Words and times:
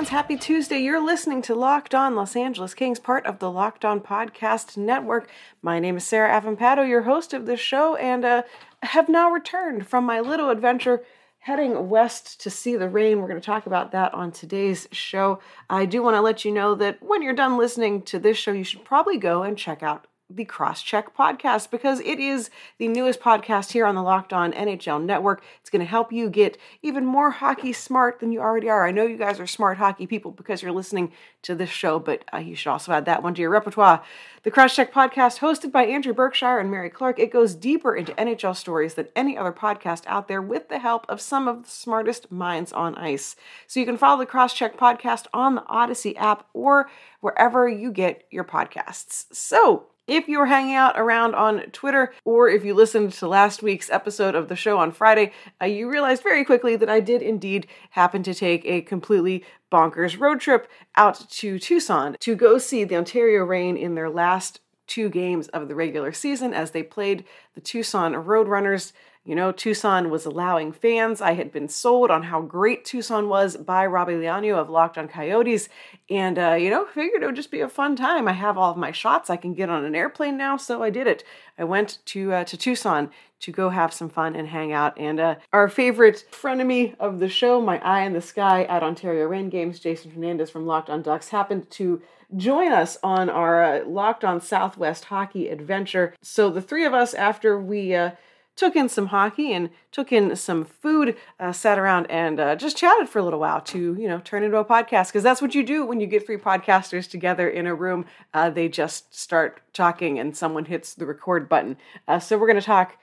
Fans, 0.00 0.08
happy 0.08 0.36
Tuesday. 0.38 0.78
You're 0.78 1.04
listening 1.04 1.42
to 1.42 1.54
Locked 1.54 1.94
On 1.94 2.16
Los 2.16 2.34
Angeles 2.34 2.72
Kings, 2.72 2.98
part 2.98 3.26
of 3.26 3.38
the 3.38 3.50
Locked 3.50 3.84
On 3.84 4.00
Podcast 4.00 4.78
Network. 4.78 5.28
My 5.60 5.78
name 5.78 5.98
is 5.98 6.04
Sarah 6.04 6.40
Avampato, 6.40 6.88
your 6.88 7.02
host 7.02 7.34
of 7.34 7.44
this 7.44 7.60
show, 7.60 7.96
and 7.96 8.24
uh, 8.24 8.42
have 8.82 9.10
now 9.10 9.30
returned 9.30 9.86
from 9.86 10.04
my 10.04 10.20
little 10.20 10.48
adventure 10.48 11.04
heading 11.40 11.90
west 11.90 12.40
to 12.40 12.48
see 12.48 12.76
the 12.76 12.88
Reign. 12.88 13.20
We're 13.20 13.28
going 13.28 13.42
to 13.42 13.44
talk 13.44 13.66
about 13.66 13.92
that 13.92 14.14
on 14.14 14.32
today's 14.32 14.88
show. 14.90 15.38
I 15.68 15.84
do 15.84 16.02
want 16.02 16.16
to 16.16 16.22
let 16.22 16.46
you 16.46 16.50
know 16.50 16.74
that 16.76 17.02
when 17.02 17.20
you're 17.20 17.34
done 17.34 17.58
listening 17.58 18.00
to 18.04 18.18
this 18.18 18.38
show, 18.38 18.52
you 18.52 18.64
should 18.64 18.86
probably 18.86 19.18
go 19.18 19.42
and 19.42 19.54
check 19.54 19.82
out 19.82 20.06
the 20.30 20.44
Crosscheck 20.44 21.06
podcast 21.18 21.70
because 21.70 22.00
it 22.00 22.20
is 22.20 22.50
the 22.78 22.88
newest 22.88 23.20
podcast 23.20 23.72
here 23.72 23.84
on 23.84 23.94
the 23.96 24.02
Locked 24.02 24.32
On 24.32 24.52
NHL 24.52 25.02
network. 25.02 25.42
It's 25.60 25.70
going 25.70 25.80
to 25.80 25.86
help 25.86 26.12
you 26.12 26.30
get 26.30 26.56
even 26.82 27.04
more 27.04 27.30
hockey 27.30 27.72
smart 27.72 28.20
than 28.20 28.30
you 28.30 28.40
already 28.40 28.70
are. 28.70 28.86
I 28.86 28.92
know 28.92 29.04
you 29.04 29.16
guys 29.16 29.40
are 29.40 29.46
smart 29.46 29.78
hockey 29.78 30.06
people 30.06 30.30
because 30.30 30.62
you're 30.62 30.72
listening 30.72 31.12
to 31.42 31.54
this 31.54 31.70
show, 31.70 31.98
but 31.98 32.24
uh, 32.32 32.38
you 32.38 32.54
should 32.54 32.70
also 32.70 32.92
add 32.92 33.06
that 33.06 33.22
one 33.22 33.34
to 33.34 33.40
your 33.40 33.50
repertoire. 33.50 34.02
The 34.42 34.50
Crosscheck 34.50 34.92
podcast, 34.92 35.40
hosted 35.40 35.72
by 35.72 35.84
Andrew 35.84 36.14
Berkshire 36.14 36.58
and 36.58 36.70
Mary 36.70 36.90
Clark, 36.90 37.18
it 37.18 37.32
goes 37.32 37.54
deeper 37.54 37.94
into 37.94 38.12
NHL 38.12 38.56
stories 38.56 38.94
than 38.94 39.08
any 39.16 39.36
other 39.36 39.52
podcast 39.52 40.04
out 40.06 40.28
there 40.28 40.40
with 40.40 40.68
the 40.68 40.78
help 40.78 41.04
of 41.08 41.20
some 41.20 41.48
of 41.48 41.64
the 41.64 41.70
smartest 41.70 42.30
minds 42.30 42.72
on 42.72 42.94
ice. 42.94 43.36
So 43.66 43.80
you 43.80 43.86
can 43.86 43.96
follow 43.96 44.18
the 44.18 44.30
Crosscheck 44.30 44.76
podcast 44.76 45.26
on 45.34 45.56
the 45.56 45.62
Audacy 45.62 46.14
app 46.16 46.46
or 46.54 46.88
wherever 47.20 47.68
you 47.68 47.90
get 47.92 48.24
your 48.30 48.44
podcasts. 48.44 49.26
So, 49.32 49.86
if 50.10 50.28
you 50.28 50.38
were 50.38 50.46
hanging 50.46 50.74
out 50.74 50.98
around 50.98 51.34
on 51.34 51.60
Twitter, 51.70 52.12
or 52.24 52.48
if 52.48 52.64
you 52.64 52.74
listened 52.74 53.12
to 53.12 53.28
last 53.28 53.62
week's 53.62 53.90
episode 53.90 54.34
of 54.34 54.48
the 54.48 54.56
show 54.56 54.78
on 54.78 54.92
Friday, 54.92 55.32
uh, 55.62 55.66
you 55.66 55.88
realized 55.88 56.22
very 56.22 56.44
quickly 56.44 56.76
that 56.76 56.90
I 56.90 57.00
did 57.00 57.22
indeed 57.22 57.66
happen 57.90 58.22
to 58.24 58.34
take 58.34 58.64
a 58.64 58.82
completely 58.82 59.44
bonkers 59.70 60.18
road 60.18 60.40
trip 60.40 60.68
out 60.96 61.30
to 61.30 61.58
Tucson 61.58 62.16
to 62.20 62.34
go 62.34 62.58
see 62.58 62.84
the 62.84 62.96
Ontario 62.96 63.44
Reign 63.44 63.76
in 63.76 63.94
their 63.94 64.10
last 64.10 64.60
two 64.86 65.08
games 65.08 65.46
of 65.48 65.68
the 65.68 65.74
regular 65.74 66.12
season 66.12 66.52
as 66.52 66.72
they 66.72 66.82
played 66.82 67.24
the 67.54 67.60
Tucson 67.60 68.12
Roadrunners. 68.12 68.92
You 69.24 69.34
know, 69.34 69.52
Tucson 69.52 70.08
was 70.08 70.24
allowing 70.24 70.72
fans. 70.72 71.20
I 71.20 71.34
had 71.34 71.52
been 71.52 71.68
sold 71.68 72.10
on 72.10 72.22
how 72.22 72.40
great 72.40 72.86
Tucson 72.86 73.28
was 73.28 73.54
by 73.54 73.84
Robbie 73.84 74.14
Leano 74.14 74.56
of 74.56 74.70
Locked 74.70 74.96
on 74.96 75.08
Coyotes. 75.08 75.68
And, 76.08 76.38
uh, 76.38 76.54
you 76.54 76.70
know, 76.70 76.86
figured 76.86 77.22
it 77.22 77.26
would 77.26 77.36
just 77.36 77.50
be 77.50 77.60
a 77.60 77.68
fun 77.68 77.96
time. 77.96 78.26
I 78.26 78.32
have 78.32 78.56
all 78.56 78.70
of 78.70 78.78
my 78.78 78.92
shots. 78.92 79.28
I 79.28 79.36
can 79.36 79.52
get 79.52 79.68
on 79.68 79.84
an 79.84 79.94
airplane 79.94 80.38
now, 80.38 80.56
so 80.56 80.82
I 80.82 80.88
did 80.88 81.06
it. 81.06 81.22
I 81.58 81.64
went 81.64 81.98
to, 82.06 82.32
uh, 82.32 82.44
to 82.44 82.56
Tucson 82.56 83.10
to 83.40 83.52
go 83.52 83.68
have 83.68 83.92
some 83.92 84.08
fun 84.08 84.34
and 84.34 84.48
hang 84.48 84.72
out. 84.72 84.98
And 84.98 85.20
uh, 85.20 85.34
our 85.52 85.68
favorite 85.68 86.24
frenemy 86.30 86.96
of 86.98 87.18
the 87.18 87.28
show, 87.28 87.60
my 87.60 87.78
eye 87.80 88.02
in 88.02 88.14
the 88.14 88.20
sky 88.22 88.64
at 88.64 88.82
Ontario 88.82 89.26
Reign 89.26 89.50
Games, 89.50 89.80
Jason 89.80 90.12
Hernandez 90.12 90.50
from 90.50 90.66
Locked 90.66 90.88
on 90.88 91.02
Ducks, 91.02 91.28
happened 91.28 91.70
to 91.72 92.00
join 92.36 92.72
us 92.72 92.96
on 93.02 93.28
our 93.28 93.62
uh, 93.62 93.84
Locked 93.84 94.24
on 94.24 94.40
Southwest 94.40 95.06
hockey 95.06 95.48
adventure. 95.48 96.14
So 96.22 96.48
the 96.48 96.62
three 96.62 96.86
of 96.86 96.94
us, 96.94 97.12
after 97.12 97.60
we 97.60 97.94
uh, 97.94 98.12
took 98.56 98.76
in 98.76 98.88
some 98.88 99.06
hockey 99.06 99.52
and 99.52 99.70
took 99.90 100.12
in 100.12 100.36
some 100.36 100.64
food, 100.64 101.16
uh, 101.38 101.52
sat 101.52 101.78
around 101.78 102.06
and 102.10 102.38
uh, 102.38 102.56
just 102.56 102.76
chatted 102.76 103.08
for 103.08 103.18
a 103.18 103.22
little 103.22 103.40
while 103.40 103.60
to, 103.60 103.96
you 103.98 104.08
know, 104.08 104.20
turn 104.20 104.42
into 104.42 104.58
a 104.58 104.64
podcast 104.64 105.08
because 105.08 105.22
that's 105.22 105.40
what 105.40 105.54
you 105.54 105.64
do 105.64 105.84
when 105.86 106.00
you 106.00 106.06
get 106.06 106.26
three 106.26 106.36
podcasters 106.36 107.08
together 107.08 107.48
in 107.48 107.66
a 107.66 107.74
room. 107.74 108.04
Uh, 108.34 108.50
they 108.50 108.68
just 108.68 109.14
start 109.14 109.60
talking 109.72 110.18
and 110.18 110.36
someone 110.36 110.66
hits 110.66 110.94
the 110.94 111.06
record 111.06 111.48
button. 111.48 111.76
Uh, 112.06 112.18
so 112.18 112.36
we're 112.36 112.46
going 112.46 112.60
to 112.60 112.66
talk 112.66 112.98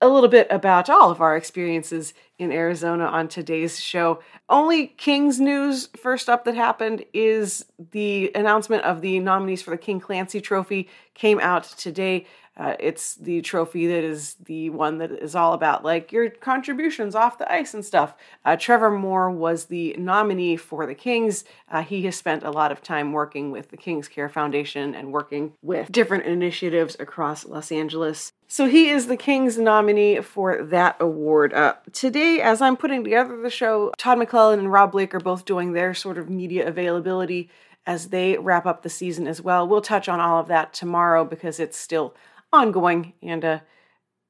a 0.00 0.08
little 0.08 0.28
bit 0.28 0.46
about 0.50 0.90
all 0.90 1.10
of 1.10 1.20
our 1.20 1.36
experiences 1.36 2.12
in 2.38 2.52
Arizona 2.52 3.04
on 3.04 3.28
today's 3.28 3.80
show. 3.80 4.20
Only 4.48 4.88
Kings 4.88 5.40
news 5.40 5.88
first 5.96 6.28
up 6.28 6.44
that 6.44 6.54
happened 6.54 7.04
is 7.14 7.64
the 7.92 8.30
announcement 8.34 8.84
of 8.84 9.00
the 9.00 9.20
nominees 9.20 9.62
for 9.62 9.70
the 9.70 9.78
King 9.78 10.00
Clancy 10.00 10.40
Trophy 10.40 10.88
came 11.14 11.40
out 11.40 11.64
today. 11.64 12.26
Uh, 12.56 12.74
it's 12.80 13.16
the 13.16 13.42
trophy 13.42 13.86
that 13.86 14.02
is 14.02 14.34
the 14.46 14.70
one 14.70 14.98
that 14.98 15.10
is 15.10 15.34
all 15.34 15.52
about 15.52 15.84
like 15.84 16.10
your 16.10 16.30
contributions 16.30 17.14
off 17.14 17.38
the 17.38 17.52
ice 17.52 17.74
and 17.74 17.84
stuff. 17.84 18.14
Uh, 18.44 18.56
Trevor 18.56 18.90
Moore 18.90 19.30
was 19.30 19.66
the 19.66 19.94
nominee 19.98 20.56
for 20.56 20.86
the 20.86 20.94
Kings. 20.94 21.44
Uh, 21.70 21.82
he 21.82 22.02
has 22.02 22.16
spent 22.16 22.42
a 22.42 22.50
lot 22.50 22.72
of 22.72 22.82
time 22.82 23.12
working 23.12 23.50
with 23.50 23.68
the 23.70 23.76
Kings 23.76 24.08
Care 24.08 24.30
Foundation 24.30 24.94
and 24.94 25.12
working 25.12 25.52
with 25.60 25.92
different 25.92 26.24
initiatives 26.24 26.96
across 26.98 27.44
Los 27.44 27.70
Angeles. 27.70 28.32
So 28.48 28.66
he 28.66 28.88
is 28.88 29.06
the 29.06 29.16
Kings 29.16 29.58
nominee 29.58 30.20
for 30.20 30.62
that 30.64 30.96
award. 30.98 31.52
Uh, 31.52 31.74
today, 31.92 32.40
as 32.40 32.62
I'm 32.62 32.76
putting 32.76 33.04
together 33.04 33.36
the 33.36 33.50
show, 33.50 33.92
Todd 33.98 34.18
McLellan 34.18 34.60
and 34.60 34.72
Rob 34.72 34.92
Blake 34.92 35.14
are 35.14 35.20
both 35.20 35.44
doing 35.44 35.72
their 35.72 35.92
sort 35.92 36.16
of 36.16 36.30
media 36.30 36.66
availability 36.66 37.50
as 37.86 38.08
they 38.08 38.36
wrap 38.36 38.66
up 38.66 38.82
the 38.82 38.88
season 38.88 39.26
as 39.26 39.40
well. 39.40 39.66
We'll 39.66 39.80
touch 39.80 40.08
on 40.08 40.20
all 40.20 40.40
of 40.40 40.48
that 40.48 40.72
tomorrow 40.72 41.24
because 41.24 41.60
it's 41.60 41.76
still 41.76 42.14
ongoing 42.56 43.12
and 43.22 43.44
uh, 43.44 43.60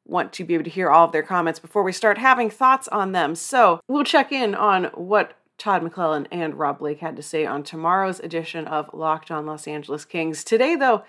want 0.05 0.33
to 0.35 0.45
be 0.45 0.55
able 0.55 0.65
to 0.65 0.71
hear 0.71 0.91
all 0.91 1.07
of 1.07 1.13
their 1.13 1.23
comments 1.23 1.59
before 1.59 1.83
we 1.83 1.93
start 1.93 2.19
having 2.19 2.51
thoughts 2.51 2.89
on 2.89 3.13
them. 3.13 3.35
So 3.35 3.81
we'll 3.89 4.05
check 4.05 4.33
in 4.33 4.55
on 4.55 4.85
what 4.95 5.35
Todd 5.59 5.83
McLellan 5.83 6.27
and 6.31 6.55
Rob 6.55 6.79
Blake 6.79 7.01
had 7.01 7.17
to 7.17 7.23
say 7.23 7.47
on 7.47 7.63
tomorrow's 7.63 8.21
edition 8.21 8.67
of 8.67 8.91
Locked 8.93 9.31
on 9.31 9.47
Los 9.47 9.67
Angeles 9.67 10.05
Kings. 10.05 10.45
Today, 10.45 10.77
though, 10.77 11.03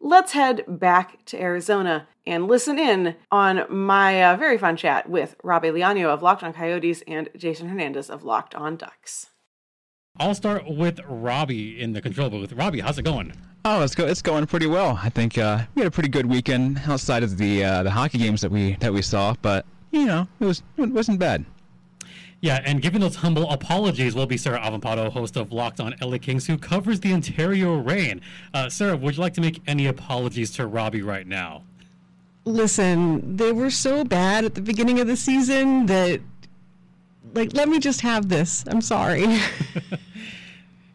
let's 0.00 0.32
head 0.32 0.64
back 0.66 1.24
to 1.26 1.40
Arizona 1.40 2.08
and 2.26 2.48
listen 2.48 2.78
in 2.78 3.16
on 3.30 3.64
my 3.68 4.22
uh, 4.22 4.36
very 4.36 4.58
fun 4.58 4.76
chat 4.76 5.08
with 5.08 5.36
Robbie 5.42 5.68
Leano 5.68 6.06
of 6.06 6.22
Locked 6.22 6.42
on 6.42 6.52
Coyotes 6.52 7.02
and 7.06 7.28
Jason 7.36 7.68
Hernandez 7.68 8.10
of 8.10 8.24
Locked 8.24 8.54
on 8.54 8.76
Ducks. 8.76 9.28
I'll 10.16 10.34
start 10.34 10.68
with 10.68 11.00
Robbie 11.06 11.80
in 11.80 11.92
the 11.92 12.00
control 12.00 12.30
booth. 12.30 12.52
Robbie, 12.52 12.80
how's 12.80 12.98
it 12.98 13.04
going? 13.04 13.32
Oh, 13.66 13.82
it's 13.82 13.94
go- 13.94 14.06
it's 14.06 14.20
going 14.20 14.46
pretty 14.46 14.66
well. 14.66 15.00
I 15.02 15.08
think 15.08 15.38
uh, 15.38 15.64
we 15.74 15.80
had 15.80 15.86
a 15.86 15.90
pretty 15.90 16.10
good 16.10 16.26
weekend 16.26 16.82
outside 16.86 17.22
of 17.22 17.38
the 17.38 17.64
uh, 17.64 17.82
the 17.82 17.90
hockey 17.90 18.18
games 18.18 18.42
that 18.42 18.50
we 18.50 18.74
that 18.76 18.92
we 18.92 19.00
saw, 19.00 19.34
but 19.40 19.64
you 19.90 20.04
know 20.04 20.28
it 20.38 20.44
was 20.44 20.62
it 20.76 20.90
wasn't 20.90 21.18
bad. 21.18 21.46
Yeah, 22.42 22.60
and 22.66 22.82
giving 22.82 23.00
those 23.00 23.16
humble 23.16 23.50
apologies 23.50 24.14
will 24.14 24.26
be 24.26 24.36
Sarah 24.36 24.60
Avampato, 24.60 25.10
host 25.10 25.38
of 25.38 25.50
Locked 25.50 25.80
on 25.80 25.94
LA 26.02 26.18
Kings, 26.18 26.46
who 26.46 26.58
covers 26.58 27.00
the 27.00 27.10
Ontario 27.14 27.78
Reign. 27.78 28.20
Uh, 28.52 28.68
Sarah, 28.68 28.98
would 28.98 29.16
you 29.16 29.22
like 29.22 29.32
to 29.34 29.40
make 29.40 29.62
any 29.66 29.86
apologies 29.86 30.50
to 30.56 30.66
Robbie 30.66 31.00
right 31.00 31.26
now? 31.26 31.62
Listen, 32.44 33.38
they 33.38 33.50
were 33.50 33.70
so 33.70 34.04
bad 34.04 34.44
at 34.44 34.54
the 34.54 34.60
beginning 34.60 35.00
of 35.00 35.06
the 35.06 35.16
season 35.16 35.86
that, 35.86 36.20
like, 37.32 37.54
let 37.54 37.66
me 37.70 37.78
just 37.78 38.02
have 38.02 38.28
this. 38.28 38.62
I'm 38.66 38.82
sorry. 38.82 39.24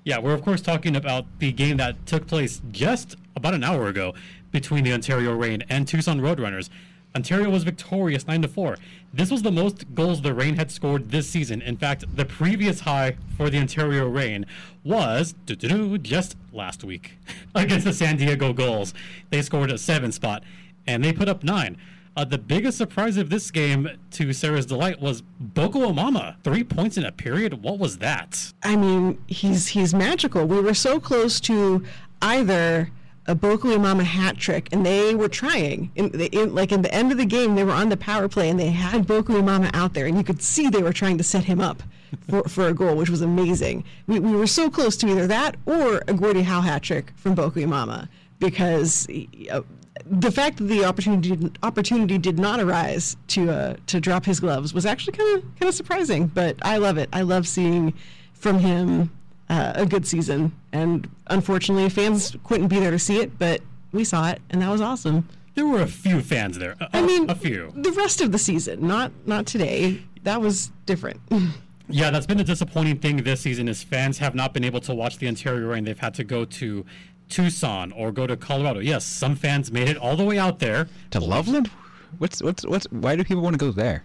Yeah, 0.09 0.17
we're 0.17 0.33
of 0.33 0.41
course 0.41 0.59
talking 0.59 0.95
about 0.95 1.27
the 1.37 1.51
game 1.51 1.77
that 1.77 2.07
took 2.07 2.25
place 2.25 2.63
just 2.71 3.15
about 3.35 3.53
an 3.53 3.63
hour 3.63 3.89
ago 3.89 4.15
between 4.49 4.83
the 4.83 4.91
Ontario 4.91 5.35
Reign 5.35 5.63
and 5.69 5.87
Tucson 5.87 6.19
Roadrunners. 6.19 6.71
Ontario 7.15 7.51
was 7.51 7.63
victorious 7.63 8.25
9 8.25 8.41
to 8.41 8.47
4. 8.47 8.77
This 9.13 9.29
was 9.29 9.43
the 9.43 9.51
most 9.51 9.93
goals 9.93 10.23
the 10.23 10.33
Reign 10.33 10.55
had 10.55 10.71
scored 10.71 11.11
this 11.11 11.29
season. 11.29 11.61
In 11.61 11.77
fact, 11.77 12.05
the 12.15 12.25
previous 12.25 12.79
high 12.79 13.17
for 13.37 13.51
the 13.51 13.59
Ontario 13.59 14.07
Reign 14.09 14.47
was 14.83 15.35
just 15.45 16.35
last 16.51 16.83
week 16.83 17.11
against 17.53 17.85
the 17.85 17.93
San 17.93 18.17
Diego 18.17 18.51
Gulls. 18.51 18.95
They 19.29 19.43
scored 19.43 19.69
a 19.69 19.77
7 19.77 20.11
spot 20.11 20.43
and 20.87 21.03
they 21.03 21.13
put 21.13 21.29
up 21.29 21.43
9. 21.43 21.77
Uh, 22.19 22.25
the 22.25 22.37
biggest 22.37 22.77
surprise 22.77 23.15
of 23.15 23.29
this 23.29 23.49
game, 23.49 23.89
to 24.11 24.33
Sarah's 24.33 24.65
delight, 24.65 24.99
was 24.99 25.21
Boko 25.39 25.89
Imama. 25.89 26.35
Three 26.43 26.65
points 26.65 26.97
in 26.97 27.05
a 27.05 27.13
period. 27.13 27.63
What 27.63 27.79
was 27.79 27.99
that? 27.99 28.51
I 28.61 28.75
mean, 28.75 29.23
he's 29.27 29.67
he's 29.67 29.93
magical. 29.93 30.45
We 30.45 30.59
were 30.59 30.73
so 30.73 30.99
close 30.99 31.39
to 31.39 31.81
either 32.21 32.91
a 33.25 33.35
Boko 33.35 33.69
Imama 33.69 34.03
hat 34.03 34.37
trick, 34.37 34.67
and 34.73 34.85
they 34.85 35.15
were 35.15 35.29
trying. 35.29 35.93
In, 35.95 36.09
the, 36.09 36.25
in, 36.25 36.53
like 36.53 36.73
in 36.73 36.81
the 36.81 36.93
end 36.93 37.13
of 37.13 37.17
the 37.17 37.25
game, 37.25 37.55
they 37.55 37.63
were 37.63 37.71
on 37.71 37.87
the 37.87 37.95
power 37.95 38.27
play, 38.27 38.49
and 38.49 38.59
they 38.59 38.67
had 38.67 39.07
Boko 39.07 39.39
Imama 39.39 39.69
out 39.73 39.93
there, 39.93 40.05
and 40.05 40.17
you 40.17 40.25
could 40.25 40.41
see 40.41 40.67
they 40.67 40.83
were 40.83 40.91
trying 40.91 41.17
to 41.19 41.23
set 41.23 41.45
him 41.45 41.61
up 41.61 41.81
for, 42.29 42.43
for 42.49 42.67
a 42.67 42.73
goal, 42.73 42.97
which 42.97 43.09
was 43.09 43.21
amazing. 43.21 43.85
We, 44.07 44.19
we 44.19 44.35
were 44.35 44.45
so 44.45 44.69
close 44.69 44.97
to 44.97 45.07
either 45.07 45.25
that 45.27 45.55
or 45.65 46.03
a 46.05 46.13
Gordie 46.13 46.41
Howe 46.41 46.59
hat 46.59 46.83
trick 46.83 47.13
from 47.15 47.33
Boko 47.33 47.61
Imama 47.61 48.09
because 48.39 49.07
uh, 49.51 49.61
the 50.05 50.31
fact 50.31 50.57
that 50.57 50.65
the 50.65 50.85
opportunity 50.85 51.35
did, 51.35 51.57
opportunity 51.63 52.17
did 52.17 52.39
not 52.39 52.59
arise 52.59 53.17
to 53.29 53.51
uh, 53.51 53.75
to 53.87 53.99
drop 53.99 54.25
his 54.25 54.39
gloves 54.39 54.73
was 54.73 54.85
actually 54.85 55.13
kind 55.13 55.37
of 55.37 55.43
kind 55.59 55.69
of 55.69 55.75
surprising. 55.75 56.27
But 56.27 56.55
I 56.61 56.77
love 56.77 56.97
it. 56.97 57.09
I 57.13 57.21
love 57.21 57.47
seeing 57.47 57.93
from 58.33 58.59
him 58.59 59.11
uh, 59.49 59.73
a 59.75 59.85
good 59.85 60.05
season. 60.07 60.51
And 60.71 61.09
unfortunately, 61.27 61.89
fans 61.89 62.35
couldn't 62.43 62.67
be 62.67 62.79
there 62.79 62.91
to 62.91 62.99
see 62.99 63.19
it, 63.19 63.37
but 63.39 63.61
we 63.91 64.03
saw 64.03 64.29
it, 64.29 64.41
and 64.49 64.61
that 64.61 64.69
was 64.69 64.81
awesome. 64.81 65.27
there 65.55 65.65
were 65.65 65.81
a 65.81 65.87
few 65.87 66.21
fans 66.21 66.57
there. 66.59 66.75
A, 66.79 66.89
I 66.97 67.01
mean, 67.01 67.29
a 67.29 67.35
few. 67.35 67.71
The 67.75 67.91
rest 67.91 68.21
of 68.21 68.31
the 68.31 68.39
season, 68.39 68.87
not 68.87 69.11
not 69.25 69.45
today. 69.45 70.01
That 70.23 70.41
was 70.41 70.71
different. 70.85 71.19
Yeah, 71.91 72.11
that's 72.11 72.27
been 72.27 72.39
a 72.39 72.43
disappointing 72.43 72.99
thing 72.99 73.17
this 73.23 73.41
season 73.41 73.67
is 73.67 73.81
fans 73.81 74.19
have 74.19 74.35
not 74.35 74.53
been 74.53 74.63
able 74.63 74.79
to 74.81 74.93
watch 74.93 75.17
the 75.17 75.27
Ontario 75.27 75.67
Reign. 75.67 75.85
They've 75.85 75.97
had 75.97 76.13
to 76.13 76.23
go 76.23 76.45
to 76.45 76.85
Tucson 77.29 77.91
or 77.91 78.11
go 78.11 78.27
to 78.27 78.35
Colorado. 78.35 78.79
Yes, 78.79 79.05
some 79.05 79.35
fans 79.35 79.71
made 79.71 79.87
it 79.87 79.97
all 79.97 80.17
the 80.17 80.25
way 80.25 80.37
out 80.37 80.59
there 80.59 80.87
To 81.11 81.19
Loveland? 81.19 81.67
What's 82.17 82.41
what's 82.41 82.65
what's? 82.65 82.85
Why 82.91 83.15
do 83.15 83.23
people 83.23 83.43
want 83.43 83.53
to 83.53 83.63
go 83.65 83.71
there? 83.71 84.03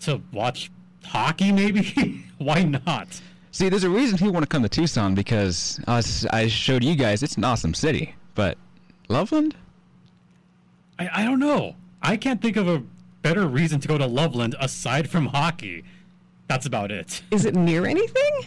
to 0.00 0.20
watch 0.32 0.70
hockey 1.04 1.52
maybe. 1.52 2.24
Why 2.38 2.64
not? 2.64 3.20
See, 3.52 3.68
there's 3.68 3.84
a 3.84 3.90
reason 3.90 4.18
people 4.18 4.32
want 4.32 4.42
to 4.44 4.48
come 4.48 4.62
to 4.62 4.68
Tucson 4.68 5.14
because 5.14 5.78
us, 5.86 6.24
I 6.26 6.48
showed 6.48 6.82
you 6.82 6.96
guys 6.96 7.22
it's 7.22 7.36
an 7.36 7.44
awesome 7.44 7.74
city, 7.74 8.14
but 8.34 8.58
Loveland? 9.08 9.54
I, 10.98 11.08
I 11.12 11.24
don't 11.24 11.38
know. 11.38 11.76
I 12.00 12.16
can't 12.16 12.40
think 12.40 12.56
of 12.56 12.66
a 12.68 12.82
better 13.22 13.46
reason 13.46 13.78
to 13.80 13.88
go 13.88 13.98
to 13.98 14.06
Loveland 14.06 14.56
aside 14.58 15.08
from 15.08 15.26
hockey. 15.26 15.84
That's 16.48 16.66
about 16.66 16.90
it. 16.90 17.22
Is 17.30 17.44
it 17.44 17.54
near 17.54 17.86
anything? 17.86 18.46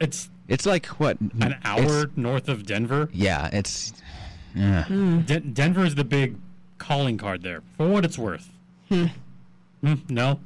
It's 0.00 0.30
It's 0.48 0.64
like 0.66 0.86
what? 0.86 1.20
an 1.20 1.56
hour 1.64 2.10
north 2.16 2.48
of 2.48 2.64
Denver. 2.66 3.08
Yeah, 3.12 3.48
it's. 3.52 3.92
Yeah. 4.54 4.84
De- 5.26 5.40
Denver 5.40 5.84
is 5.84 5.94
the 5.94 6.04
big 6.04 6.36
calling 6.78 7.18
card 7.18 7.42
there, 7.42 7.62
for 7.76 7.88
what 7.88 8.04
it's 8.04 8.18
worth. 8.18 8.50
Hmm, 8.88 9.06
no, 10.08 10.40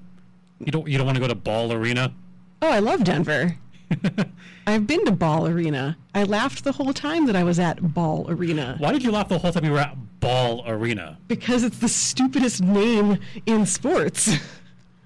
you 0.58 0.72
don't. 0.72 0.86
You 0.88 0.98
don't 0.98 1.06
want 1.06 1.16
to 1.16 1.20
go 1.22 1.28
to 1.28 1.34
Ball 1.34 1.72
Arena. 1.72 2.12
Oh, 2.60 2.68
I 2.70 2.80
love 2.80 3.04
Denver. 3.04 3.56
I've 4.66 4.86
been 4.86 5.04
to 5.04 5.12
Ball 5.12 5.46
Arena. 5.48 5.96
I 6.14 6.24
laughed 6.24 6.64
the 6.64 6.72
whole 6.72 6.92
time 6.92 7.26
that 7.26 7.36
I 7.36 7.44
was 7.44 7.58
at 7.58 7.94
Ball 7.94 8.24
Arena 8.28 8.76
Why 8.78 8.90
did 8.92 9.02
you 9.02 9.10
laugh 9.10 9.28
the 9.28 9.38
whole 9.38 9.52
time 9.52 9.64
you 9.64 9.72
were 9.72 9.78
at 9.78 9.96
Ball 10.20 10.62
Arena? 10.66 11.18
because 11.28 11.62
it's 11.62 11.78
the 11.78 11.88
stupidest 11.88 12.62
name 12.62 13.18
in 13.46 13.66
sports. 13.66 14.34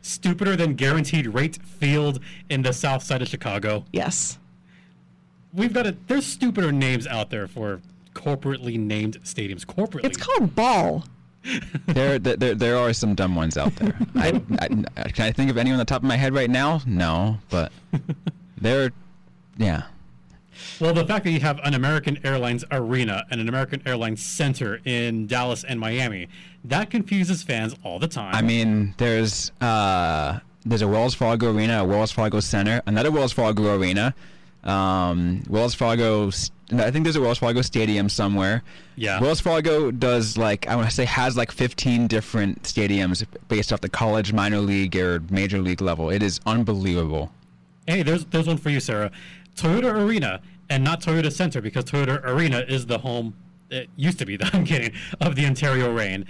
Stupider 0.03 0.55
than 0.57 0.75
Guaranteed 0.75 1.27
Rate 1.27 1.57
Field 1.65 2.21
in 2.49 2.63
the 2.63 2.73
South 2.73 3.03
Side 3.03 3.23
of 3.23 3.29
Chicago. 3.29 3.85
yes. 3.93 4.39
We've 5.53 5.73
got 5.73 5.87
a. 5.87 5.97
There's 6.07 6.27
stupider 6.27 6.73
names 6.73 7.07
out 7.07 7.31
there 7.31 7.47
for 7.47 7.81
corporately 8.15 8.79
named 8.79 9.23
stadiums. 9.23 9.65
Corporately. 9.65 10.05
It's 10.05 10.17
called 10.17 10.55
Ball. 10.55 11.05
there, 11.87 12.19
there, 12.19 12.37
there, 12.37 12.55
there 12.55 12.77
are 12.77 12.93
some 12.93 13.15
dumb 13.15 13.37
ones 13.37 13.57
out 13.57 13.75
there. 13.77 13.97
I, 14.17 14.41
I, 14.61 14.69
can 15.11 15.25
I 15.27 15.33
think 15.33 15.51
of 15.51 15.57
any 15.57 15.71
on 15.71 15.79
the 15.79 15.85
top 15.85 16.03
of 16.03 16.09
my 16.09 16.17
head 16.17 16.35
right 16.35 16.51
now? 16.51 16.81
No, 16.87 17.39
but 17.51 17.73
there, 18.61 18.91
yeah. 19.57 19.83
Well, 20.81 20.95
the 20.95 21.07
fact 21.07 21.25
that 21.25 21.31
you 21.31 21.41
have 21.41 21.61
an 21.63 21.75
American 21.75 22.19
Airlines 22.25 22.65
arena 22.71 23.25
and 23.31 23.41
an 23.41 23.49
American 23.49 23.83
Airlines 23.87 24.25
center 24.25 24.81
in 24.85 25.27
Dallas 25.27 25.65
and 25.65 25.79
Miami, 25.79 26.29
that 26.65 26.91
confuses 26.91 27.43
fans 27.43 27.75
all 27.85 27.99
the 27.99 28.09
time. 28.09 28.35
I 28.35 28.43
mean, 28.43 28.95
there's 28.97 29.53
uh, 29.61 30.41
there's 30.65 30.83
a 30.83 30.89
Wells 30.89 31.15
Fargo 31.15 31.53
arena, 31.53 31.83
a 31.83 31.85
Wells 31.85 32.11
Fargo 32.11 32.41
Center, 32.41 32.83
another 32.87 33.11
Wells 33.11 33.33
Fargo 33.33 33.77
arena, 33.77 34.15
um, 34.67 35.43
Wells 35.49 35.75
Fargo. 35.75 36.29
I 36.73 36.91
think 36.91 37.05
there's 37.05 37.17
a 37.17 37.21
Wells 37.21 37.39
Fargo 37.39 37.63
Stadium 37.63 38.09
somewhere. 38.09 38.63
Yeah. 38.97 39.21
Wells 39.21 39.41
Fargo 39.41 39.91
does 39.93 40.37
like 40.37 40.67
I 40.67 40.75
want 40.75 40.89
to 40.89 40.95
say 40.95 41.05
has 41.05 41.37
like 41.37 41.53
15 41.53 42.09
different 42.09 42.65
stadiums 42.65 43.25
based 43.49 43.73
off 43.73 43.81
the 43.81 43.89
college, 43.89 44.33
minor 44.33 44.59
league, 44.59 44.97
or 44.97 45.21
major 45.31 45.61
league 45.61 45.81
level. 45.81 46.11
It 46.11 46.23
is 46.23 46.41
unbelievable. 46.47 47.31
hey, 47.87 48.03
there's 48.03 48.25
there's 48.27 48.49
one 48.49 48.57
for 48.57 48.71
you, 48.71 48.81
Sarah. 48.81 49.11
Toyota 49.55 49.93
Arena 49.95 50.41
and 50.69 50.83
not 50.83 51.01
Toyota 51.01 51.33
Center 51.33 51.61
because 51.61 51.85
Toyota 51.85 52.23
Arena 52.25 52.65
is 52.69 52.87
the 52.87 52.99
home. 52.99 53.35
It 53.71 53.89
used 53.97 54.19
to 54.19 54.27
be 54.27 54.37
the 54.41 54.51
I'm 54.53 54.65
kidding 54.65 54.93
of 55.21 55.37
the 55.37 55.47
Ontario 55.47 55.93
Reign, 55.93 56.27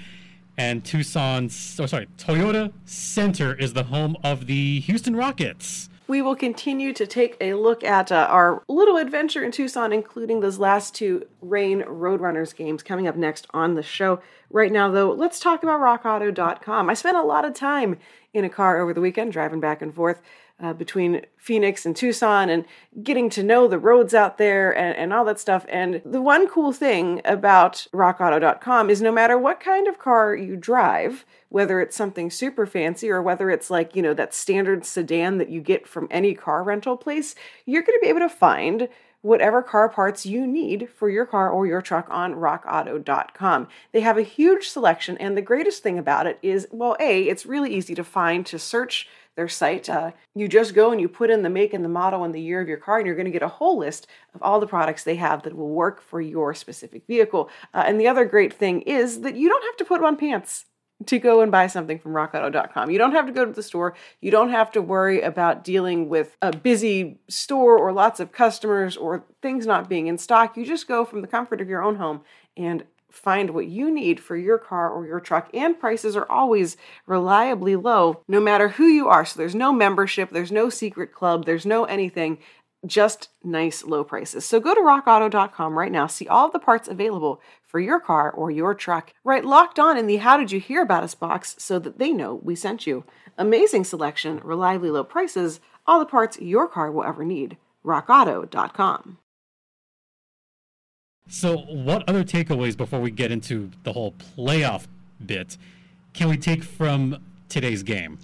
and 0.59 0.85
Tucson's. 0.85 1.81
Oh, 1.81 1.87
sorry, 1.87 2.09
Toyota 2.19 2.73
Center 2.85 3.55
is 3.55 3.73
the 3.73 3.85
home 3.85 4.17
of 4.23 4.47
the 4.47 4.81
Houston 4.81 5.17
Rockets. 5.17 5.89
We 6.09 6.23
will 6.23 6.37
continue 6.37 6.93
to 6.93 7.07
take 7.07 7.37
a 7.41 7.55
look 7.55 7.83
at 7.83 8.13
uh, 8.13 8.27
our 8.31 8.63
little 8.69 8.97
adventure 8.97 9.43
in 9.43 9.51
Tucson, 9.51 9.93
including 9.93 10.41
those 10.41 10.59
last 10.59 10.95
two 10.95 11.27
Reign 11.41 11.83
Roadrunners 11.83 12.55
games 12.55 12.83
coming 12.83 13.09
up 13.09 13.17
next 13.17 13.47
on 13.53 13.75
the 13.75 13.83
show. 13.83 14.21
Right 14.51 14.71
now, 14.71 14.91
though, 14.91 15.11
let's 15.11 15.41
talk 15.41 15.63
about 15.63 15.81
RockAuto.com. 15.81 16.89
I 16.89 16.95
spent 16.95 17.17
a 17.17 17.23
lot 17.23 17.45
of 17.45 17.55
time 17.55 17.99
in 18.33 18.45
a 18.45 18.49
car 18.49 18.81
over 18.81 18.95
the 18.95 19.01
weekend 19.01 19.33
driving 19.33 19.61
back 19.61 19.83
and 19.83 19.95
forth 19.95 20.21
uh, 20.59 20.73
between 20.73 21.23
Phoenix 21.37 21.85
and 21.85 21.95
Tucson 21.95 22.49
and 22.49 22.65
getting 23.03 23.29
to 23.31 23.43
know 23.43 23.69
the 23.69 23.79
roads 23.79 24.15
out 24.15 24.39
there 24.39 24.77
and, 24.77 24.97
and 24.97 25.13
all 25.13 25.25
that 25.25 25.41
stuff. 25.41 25.67
And 25.69 26.01
the 26.05 26.23
one 26.23 26.49
cool 26.49 26.73
thing 26.73 27.21
about 27.25 27.87
RockAuto.com 27.93 28.91
is 28.91 29.03
no 29.03 29.13
matter 29.13 29.37
what 29.37 29.61
kind 29.61 29.87
of 29.87 29.99
car 29.99 30.35
you 30.35 30.57
drive, 30.57 31.25
whether 31.57 31.81
it's 31.81 31.97
something 31.97 32.31
super 32.31 32.67
fancy 32.67 33.09
or 33.09 33.23
whether 33.23 33.49
it's 33.51 33.71
like, 33.71 33.97
you 33.97 34.03
know, 34.03 34.13
that 34.13 34.35
standard 34.35 34.85
sedan 34.85 35.39
that 35.39 35.49
you 35.49 35.59
get 35.59 35.89
from 35.89 36.07
any 36.11 36.35
car 36.35 36.63
rental 36.63 36.99
place, 36.99 37.35
you're 37.65 37.81
going 37.81 37.99
to 37.99 38.03
be 38.03 38.11
able 38.11 38.21
to 38.21 38.29
find 38.29 38.91
whatever 39.23 39.63
car 39.63 39.89
parts 39.89 40.27
you 40.27 40.47
need 40.47 40.87
for 40.95 41.09
your 41.09 41.25
car 41.25 41.49
or 41.49 41.67
your 41.67 41.81
truck 41.81 42.07
on 42.11 42.35
rockauto.com. 42.35 43.69
They 43.93 44.01
have 44.03 44.19
a 44.19 44.23
huge 44.23 44.69
selection, 44.69 45.17
and 45.17 45.35
the 45.35 45.41
greatest 45.41 45.83
thing 45.83 45.99
about 45.99 46.27
it 46.27 46.39
is 46.43 46.69
well, 46.71 46.95
A, 47.01 47.23
it's 47.23 47.47
really 47.47 47.75
easy 47.75 47.95
to 47.95 48.05
find 48.05 48.45
to 48.45 48.59
search 48.59 49.09
their 49.35 49.49
site. 49.49 49.89
Uh, 49.89 50.11
you 50.35 50.49
just 50.49 50.75
go 50.75 50.93
and 50.93 51.01
you 51.01 51.09
put 51.09 51.31
in 51.31 51.43
the 51.43 51.49
make 51.49 51.73
and 51.73 51.83
the 51.83 51.89
model 51.89 52.23
and 52.23 52.35
the 52.35 52.41
year 52.41 52.61
of 52.61 52.69
your 52.69 52.77
car, 52.77 52.99
and 52.99 53.07
you're 53.07 53.17
going 53.17 53.25
to 53.25 53.31
get 53.31 53.41
a 53.41 53.49
whole 53.49 53.79
list 53.79 54.07
of 54.35 54.43
all 54.43 54.61
the 54.61 54.67
products 54.67 55.05
they 55.05 55.17
have 55.17 55.43
that 55.45 55.57
will 55.57 55.71
work 55.71 56.03
for 56.03 56.21
your 56.21 56.53
specific 56.53 57.07
vehicle. 57.07 57.49
Uh, 57.73 57.85
and 57.87 57.99
the 57.99 58.09
other 58.09 58.27
great 58.27 58.53
thing 58.53 58.83
is 58.83 59.23
that 59.23 59.37
you 59.37 59.49
don't 59.49 59.65
have 59.65 59.77
to 59.79 59.87
put 59.87 60.05
on 60.05 60.19
pants 60.19 60.67
to 61.05 61.19
go 61.19 61.43
and 61.43 61.53
buy 61.53 61.67
something 61.67 61.99
from 61.99 62.13
rockauto.com. 62.13 62.91
You 62.91 62.99
don't 62.99 63.13
have 63.13 63.27
to 63.27 63.33
go 63.33 63.45
to 63.45 63.53
the 63.53 63.63
store. 63.63 63.95
You 64.21 64.31
don't 64.31 64.51
have 64.51 64.71
to 64.73 64.83
worry 64.83 65.21
about 65.21 65.63
dealing 65.63 66.09
with 66.09 66.37
a 66.41 66.57
busy 66.57 67.19
store 67.29 67.77
or 67.77 67.93
lots 67.93 68.19
of 68.19 68.33
customers 68.33 68.97
or 68.97 69.25
things 69.43 69.67
not 69.67 69.89
being 69.89 70.07
in 70.07 70.17
stock. 70.17 70.57
You 70.57 70.65
just 70.65 70.89
go 70.89 71.05
from 71.05 71.21
the 71.21 71.29
comfort 71.29 71.61
of 71.61 71.69
your 71.69 71.83
own 71.83 71.97
home 71.97 72.23
and 72.57 72.85
find 73.11 73.51
what 73.51 73.67
you 73.67 73.91
need 73.91 74.21
for 74.21 74.37
your 74.37 74.59
car 74.59 74.91
or 74.91 75.07
your 75.07 75.21
truck 75.21 75.49
and 75.55 75.79
prices 75.79 76.17
are 76.17 76.31
always 76.31 76.77
reliably 77.07 77.75
low 77.75 78.23
no 78.29 78.41
matter 78.41 78.69
who 78.69 78.87
you 78.87 79.09
are. 79.09 79.25
So 79.25 79.39
there's 79.39 79.55
no 79.55 79.73
membership, 79.73 80.31
there's 80.31 80.53
no 80.53 80.69
secret 80.69 81.13
club, 81.13 81.47
there's 81.47 81.67
no 81.67 81.85
anything 81.85 82.39
just 82.87 83.29
nice 83.43 83.85
low 83.85 84.05
prices. 84.05 84.45
So 84.45 84.61
go 84.61 84.75
to 84.75 84.81
rockauto.com 84.81 85.79
right 85.79 85.93
now, 85.93 86.07
see 86.07 86.29
all 86.29 86.51
the 86.51 86.59
parts 86.59 86.89
available 86.89 87.41
for 87.67 87.81
your 87.81 88.01
car 88.01 88.31
or 88.31 88.51
your 88.51 88.75
truck. 88.75 89.13
Right 89.25 89.45
locked 89.45 89.79
on 89.79 89.97
in 89.97 90.07
the 90.07 90.17
How 90.17 90.37
Did 90.37 90.53
You 90.53 90.61
Hear 90.61 90.83
About 90.83 91.05
Us 91.05 91.15
box 91.15 91.57
so 91.59 91.79
that 91.79 91.99
they 91.99 92.13
know 92.13 92.35
we 92.35 92.55
sent 92.55 92.87
you. 92.87 93.05
Amazing 93.39 93.85
selection, 93.85 94.41
reliably 94.43 94.91
low 94.91 95.05
prices, 95.05 95.61
all 95.87 95.99
the 95.99 96.07
parts 96.07 96.41
your 96.41 96.69
car 96.69 96.91
will 96.91 97.05
ever 97.05 97.25
need. 97.25 97.57
rockauto.com. 97.85 99.19
So, 101.29 101.57
what 101.57 102.09
other 102.09 102.23
takeaways 102.23 102.77
before 102.77 103.01
we 103.01 103.11
get 103.11 103.33
into 103.33 103.71
the 103.83 103.93
whole 103.93 104.13
playoff 104.13 104.87
bit 105.25 105.57
can 106.17 106.31
we 106.31 106.39
take 106.39 106.65
from 106.65 107.23
today's 107.51 107.83
game? 107.83 108.19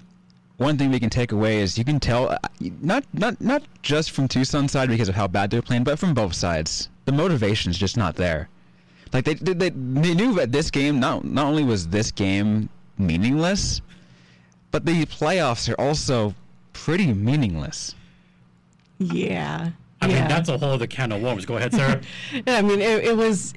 One 0.63 0.79
thing 0.79 0.93
we 0.93 1.01
can 1.01 1.11
take 1.11 1.33
away 1.33 1.59
is 1.59 1.77
you 1.77 1.85
can 1.85 1.99
tell 1.99 2.31
uh, 2.31 2.39
not 2.81 3.05
not 3.13 3.41
not 3.41 3.63
just 3.83 4.13
from 4.13 4.29
Tucson 4.29 4.69
side 4.69 4.89
because 4.89 5.09
of 5.09 5.17
how 5.17 5.27
bad 5.27 5.51
they're 5.51 5.61
playing, 5.61 5.83
but 5.83 5.99
from 5.99 6.15
both 6.15 6.35
sides. 6.35 6.89
The 7.05 7.11
motivation's 7.11 7.77
just 7.77 7.97
not 7.97 8.15
there. 8.15 8.49
Like 9.13 9.25
they 9.25 9.35
they, 9.35 9.55
they 9.55 9.71
they 9.71 10.15
knew 10.15 10.35
that 10.35 10.53
this 10.53 10.71
game 10.71 11.01
not 11.01 11.25
not 11.25 11.47
only 11.47 11.65
was 11.65 11.89
this 11.89 12.13
game 12.13 12.69
meaningless, 12.97 13.81
but 14.71 14.87
the 14.87 15.05
playoffs 15.07 15.69
are 15.69 15.81
also 15.81 16.33
pretty 16.73 17.13
meaningless. 17.13 17.97
Yeah. 19.01 19.71
I 20.01 20.07
yeah. 20.07 20.21
mean, 20.21 20.29
that's 20.29 20.49
a 20.49 20.59
whole 20.59 20.71
other 20.71 20.87
can 20.87 21.11
of 21.11 21.23
worms. 21.23 21.45
Go 21.45 21.57
ahead, 21.57 21.75
Sarah. 21.75 22.01
Yeah, 22.33 22.59
I 22.59 22.63
mean, 22.63 22.81
it, 22.81 23.05
it 23.05 23.17
was. 23.17 23.55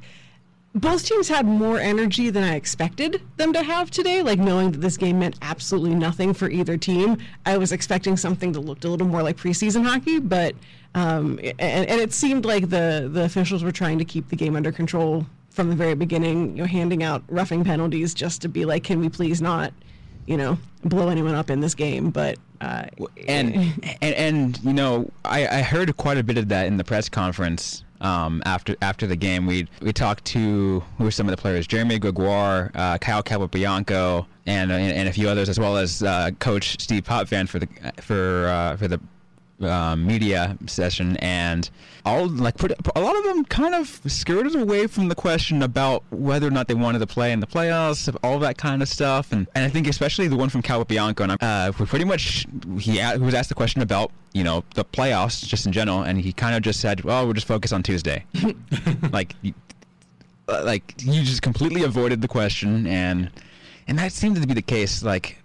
Both 0.76 1.06
teams 1.06 1.30
had 1.30 1.46
more 1.46 1.80
energy 1.80 2.30
than 2.30 2.44
I 2.44 2.56
expected 2.56 3.22
them 3.38 3.54
to 3.54 3.64
have 3.64 3.90
today. 3.90 4.22
Like 4.22 4.40
knowing 4.40 4.74
that 4.74 4.80
this 4.82 4.98
game 4.98 5.20
meant 5.20 5.38
absolutely 5.42 5.96
nothing 5.96 6.34
for 6.34 6.50
either 6.50 6.76
team, 6.76 7.18
I 7.46 7.58
was 7.58 7.72
expecting 7.72 8.18
something 8.18 8.52
that 8.52 8.60
looked 8.60 8.84
a 8.84 8.90
little 8.90 9.08
more 9.08 9.24
like 9.24 9.38
preseason 9.38 9.86
hockey. 9.86 10.20
But 10.20 10.54
um, 10.94 11.40
and, 11.60 11.88
and 11.88 12.02
it 12.02 12.12
seemed 12.12 12.44
like 12.44 12.70
the 12.70 13.10
the 13.10 13.24
officials 13.24 13.64
were 13.64 13.72
trying 13.72 14.00
to 14.00 14.06
keep 14.06 14.28
the 14.28 14.36
game 14.36 14.58
under 14.58 14.74
control 14.74 15.26
from 15.50 15.70
the 15.70 15.78
very 15.78 15.96
beginning. 15.96 16.58
You 16.58 16.64
know, 16.64 16.68
handing 16.68 17.04
out 17.04 17.24
roughing 17.30 17.64
penalties 17.64 18.14
just 18.14 18.42
to 18.42 18.50
be 18.50 18.66
like, 18.66 18.84
can 18.84 19.00
we 19.00 19.08
please 19.08 19.42
not, 19.42 19.72
you 20.26 20.36
know, 20.36 20.58
blow 20.84 21.08
anyone 21.08 21.36
up 21.36 21.50
in 21.50 21.62
this 21.62 21.74
game? 21.74 22.10
But 22.10 22.38
uh, 22.60 22.88
and 23.30 23.56
and 24.02 24.14
and 24.14 24.60
you 24.62 24.74
know 24.74 25.10
I, 25.24 25.48
I 25.48 25.62
heard 25.62 25.96
quite 25.96 26.18
a 26.18 26.24
bit 26.24 26.38
of 26.38 26.50
that 26.50 26.68
in 26.68 26.76
the 26.76 26.84
press 26.84 27.08
conference 27.08 27.85
um, 28.02 28.42
after 28.46 28.76
after 28.82 29.08
the 29.08 29.16
game. 29.16 29.46
We 29.46 29.68
we 29.82 29.94
talked 29.94 30.26
to 30.26 30.84
who 30.98 31.04
were 31.04 31.12
some 31.12 31.28
of 31.28 31.36
the 31.36 31.42
players: 31.42 31.68
Jeremy 31.68 32.00
Gregoire, 32.00 32.72
uh, 32.76 32.98
Kyle 32.98 33.24
Capobianco, 33.24 34.26
and, 34.46 34.72
and 34.72 34.92
and 34.92 35.10
a 35.10 35.14
few 35.14 35.30
others, 35.30 35.50
as 35.50 35.60
well 35.60 35.78
as 35.78 36.04
uh, 36.04 36.32
Coach 36.40 36.82
Steve 36.82 37.04
Potvin 37.06 37.48
for 37.48 37.60
the 37.60 37.68
for 38.02 38.48
uh, 38.48 38.78
for 38.78 38.88
the 38.88 39.00
uh, 39.62 39.96
media 39.96 40.58
session, 40.68 41.18
and 41.18 41.70
all 42.06 42.28
like 42.28 42.58
put, 42.58 42.72
a 42.96 43.02
lot 43.02 43.16
of 43.16 43.24
them 43.24 43.46
kind 43.46 43.74
of 43.74 44.02
skirted 44.08 44.56
away 44.56 44.88
from 44.88 45.08
the 45.08 45.16
question 45.16 45.62
about 45.64 46.04
whether 46.12 46.48
or 46.48 46.52
not 46.52 46.68
they 46.68 46.74
wanted 46.74 47.00
to 47.00 47.08
play 47.08 47.32
in 47.32 47.40
the 47.40 47.48
playoffs, 47.48 48.14
all 48.24 48.40
that 48.40 48.58
kind 48.58 48.82
of 48.82 48.90
stuff, 48.90 49.32
and, 49.32 49.48
and 49.56 49.66
I 49.66 49.70
think 49.70 49.88
especially 49.88 50.28
the 50.28 50.36
one 50.36 50.50
from 50.50 50.62
Capobianco, 50.62 51.22
and 51.22 51.38
uh, 51.42 51.72
pretty 51.72 52.06
much 52.06 52.46
he, 52.80 53.00
he 53.00 53.18
was 53.18 53.34
asked 53.34 53.50
the 53.50 53.56
question 53.56 53.82
about 53.82 54.12
you 54.34 54.44
know 54.44 54.64
the 54.76 54.86
playoffs 54.86 55.46
just 55.46 55.66
in 55.66 55.72
general, 55.72 56.02
and 56.04 56.20
he 56.20 56.34
kind 56.34 56.56
of 56.56 56.62
just 56.62 56.80
said, 56.80 57.04
"Well, 57.04 57.26
we'll 57.26 57.34
just 57.34 57.48
focus 57.48 57.72
on 57.72 57.84
Tuesday," 57.84 58.26
like. 59.12 59.36
uh, 60.48 60.62
like 60.64 60.94
you 61.00 61.24
just 61.24 61.42
completely 61.42 61.82
avoided 61.82 62.22
the 62.22 62.28
question 62.28 62.86
and 62.86 63.32
and 63.88 63.98
that 63.98 64.12
seemed 64.12 64.40
to 64.40 64.48
be 64.48 64.54
the 64.54 64.62
case 64.62 65.02
like 65.02 65.42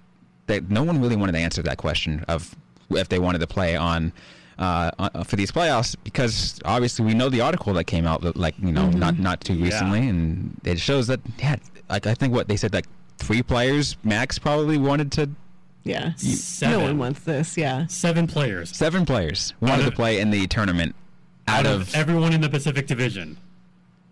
that 0.47 0.71
no 0.71 0.83
one 0.83 1.01
really 1.01 1.17
wanted 1.17 1.33
to 1.33 1.39
answer 1.39 1.63
that 1.63 1.79
question 1.79 2.23
of 2.29 2.55
if 2.91 3.09
they 3.09 3.19
wanted 3.19 3.39
to 3.39 3.47
play 3.47 3.77
on 3.77 4.13
uh, 4.59 4.91
for 5.25 5.37
these 5.37 5.51
playoffs 5.51 5.97
because 6.05 6.59
obviously 6.65 7.05
we 7.05 7.15
know 7.15 7.29
the 7.31 7.41
article 7.41 7.73
that 7.73 7.85
came 7.85 8.07
out 8.07 8.37
like 8.37 8.55
you 8.59 8.71
know 8.73 8.91
not 8.91 9.19
not 9.19 9.41
too 9.41 9.55
recently 9.55 10.07
and 10.07 10.61
it 10.65 10.79
shows 10.79 11.07
that 11.07 11.21
yeah 11.39 11.57
like 11.89 12.07
I 12.07 12.13
think 12.15 12.35
what 12.35 12.47
they 12.49 12.57
said 12.57 12.75
like 12.75 12.87
three 13.17 13.43
players 13.43 13.97
max 14.05 14.39
probably 14.39 14.77
wanted 14.77 15.13
to 15.13 15.31
Yeah. 15.85 16.13
Seven. 16.17 16.79
No 16.79 16.85
one 16.85 16.99
wants 16.99 17.21
this. 17.21 17.57
Yeah. 17.57 17.87
Seven 17.87 18.27
players 18.27 18.77
seven 18.77 19.07
players 19.07 19.55
wanted 19.61 19.87
Out 19.87 19.91
to 19.91 19.97
play 19.97 20.21
in 20.21 20.31
the 20.31 20.47
tournament 20.47 20.95
out, 21.49 21.67
of, 21.67 21.93
everyone 21.95 22.33
in 22.33 22.41
the 22.43 22.49
Pacific 22.51 22.87
Division. 22.87 23.37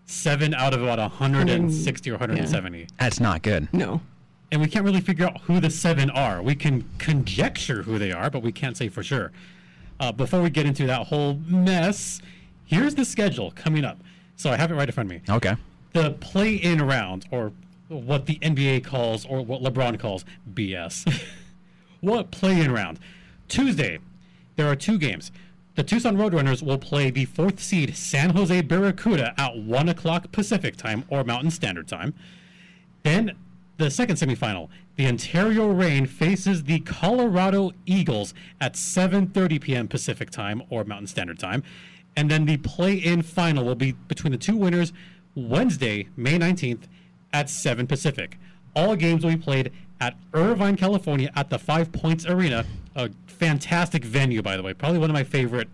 Seven 0.07 0.53
out 0.55 0.73
of 0.73 0.81
about 0.81 0.97
160 0.97 2.09
or 2.09 2.13
170. 2.13 2.87
that's 2.97 3.19
not 3.19 3.43
good 3.43 3.67
No. 3.71 4.01
And 4.51 4.61
we 4.61 4.67
can't 4.67 4.83
really 4.83 5.01
figure 5.01 5.25
out 5.25 5.41
who 5.41 5.59
the 5.59 5.69
seven 5.69 6.09
are. 6.09 6.41
We 6.41 6.55
can 6.55 6.89
conjecture 6.97 7.83
who 7.83 7.99
they 7.99 8.11
are, 8.11 8.29
but 8.29 8.41
we 8.41 8.51
can't 8.51 8.75
say 8.75 8.89
for 8.89 9.03
sure. 9.03 9.31
Uh, 9.99 10.11
before 10.11 10.41
we 10.41 10.49
get 10.49 10.65
into 10.65 10.87
that 10.87 11.07
whole 11.07 11.35
mess, 11.45 12.21
here's 12.65 12.95
the 12.95 13.05
schedule 13.05 13.51
coming 13.51 13.85
up. 13.85 13.99
So 14.35 14.49
I 14.49 14.57
have 14.57 14.71
it 14.71 14.75
right 14.75 14.87
in 14.87 14.93
front 14.93 15.11
of 15.11 15.17
me. 15.17 15.33
okay 15.35 15.55
The 15.93 16.11
play 16.11 16.55
in 16.55 16.81
round, 16.81 17.25
or 17.29 17.51
what 17.89 18.25
the 18.25 18.39
NBA 18.39 18.85
calls, 18.85 19.25
or 19.25 19.43
what 19.43 19.61
LeBron 19.61 19.99
calls 19.99 20.25
BS. 20.53 21.21
what 22.01 22.31
play 22.31 22.61
in 22.61 22.71
round? 22.71 22.99
Tuesday, 23.49 23.99
there 24.55 24.67
are 24.67 24.75
two 24.75 24.97
games. 24.97 25.31
The 25.75 25.83
Tucson 25.83 26.17
Roadrunners 26.17 26.61
will 26.61 26.77
play 26.77 27.09
the 27.09 27.25
fourth 27.25 27.61
seed 27.61 27.95
San 27.95 28.31
Jose 28.31 28.61
Barracuda 28.61 29.33
at 29.37 29.57
1 29.57 29.89
o'clock 29.89 30.31
Pacific 30.31 30.75
time 30.75 31.05
or 31.09 31.23
Mountain 31.23 31.51
Standard 31.51 31.87
Time. 31.87 32.13
Then 33.03 33.37
the 33.79 33.89
second 33.89 34.17
semifinal, 34.17 34.67
the 34.97 35.07
Ontario 35.07 35.69
Reign 35.69 36.05
faces 36.05 36.65
the 36.65 36.81
Colorado 36.81 37.71
Eagles 37.85 38.33
at 38.59 38.73
7:30 38.73 39.61
p.m. 39.61 39.87
Pacific 39.87 40.29
time 40.29 40.61
or 40.69 40.83
Mountain 40.83 41.07
Standard 41.07 41.39
Time, 41.39 41.63
and 42.15 42.29
then 42.29 42.45
the 42.45 42.57
play-in 42.57 43.21
final 43.21 43.63
will 43.63 43.75
be 43.75 43.93
between 43.93 44.31
the 44.31 44.37
two 44.37 44.57
winners 44.57 44.91
Wednesday, 45.33 46.09
May 46.17 46.37
19th 46.37 46.83
at 47.31 47.49
7 47.49 47.87
Pacific. 47.87 48.37
All 48.75 48.97
games 48.97 49.23
will 49.23 49.31
be 49.31 49.37
played 49.37 49.71
at 50.01 50.15
Irvine, 50.33 50.75
California 50.75 51.31
at 51.35 51.49
the 51.49 51.57
FivePoint 51.57 52.29
Arena, 52.29 52.65
a 52.95 53.09
fantastic 53.27 54.03
venue 54.03 54.41
by 54.41 54.57
the 54.57 54.63
way, 54.63 54.73
probably 54.73 54.99
one 54.99 55.09
of 55.09 55.13
my 55.13 55.23
favorite 55.23 55.69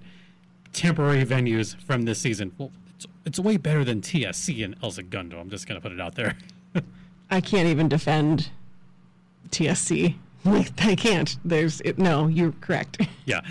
temporary 0.74 1.26
venues 1.26 1.76
from 1.82 2.04
this 2.04 2.20
season. 2.20 2.52
Well, 2.60 2.72
it's, 2.96 3.08
it's 3.26 3.40
way 3.40 3.58
better 3.58 3.84
than 3.84 4.02
TSC 4.02 4.64
and 4.64 4.76
El 4.84 4.92
Segundo. 4.92 5.40
I'm 5.40 5.50
just 5.50 5.68
going 5.68 5.80
to 5.80 5.82
put 5.82 5.92
it 5.92 6.00
out 6.00 6.14
there. 6.14 6.38
I 7.36 7.42
can't 7.42 7.68
even 7.68 7.89
defend 7.89 8.50
TSC. 9.50 10.15
Like 10.46 10.72
I 10.80 10.96
can't. 10.96 11.38
There's 11.44 11.82
it, 11.82 11.98
no. 11.98 12.27
You're 12.27 12.54
correct. 12.62 13.06
Yeah. 13.25 13.42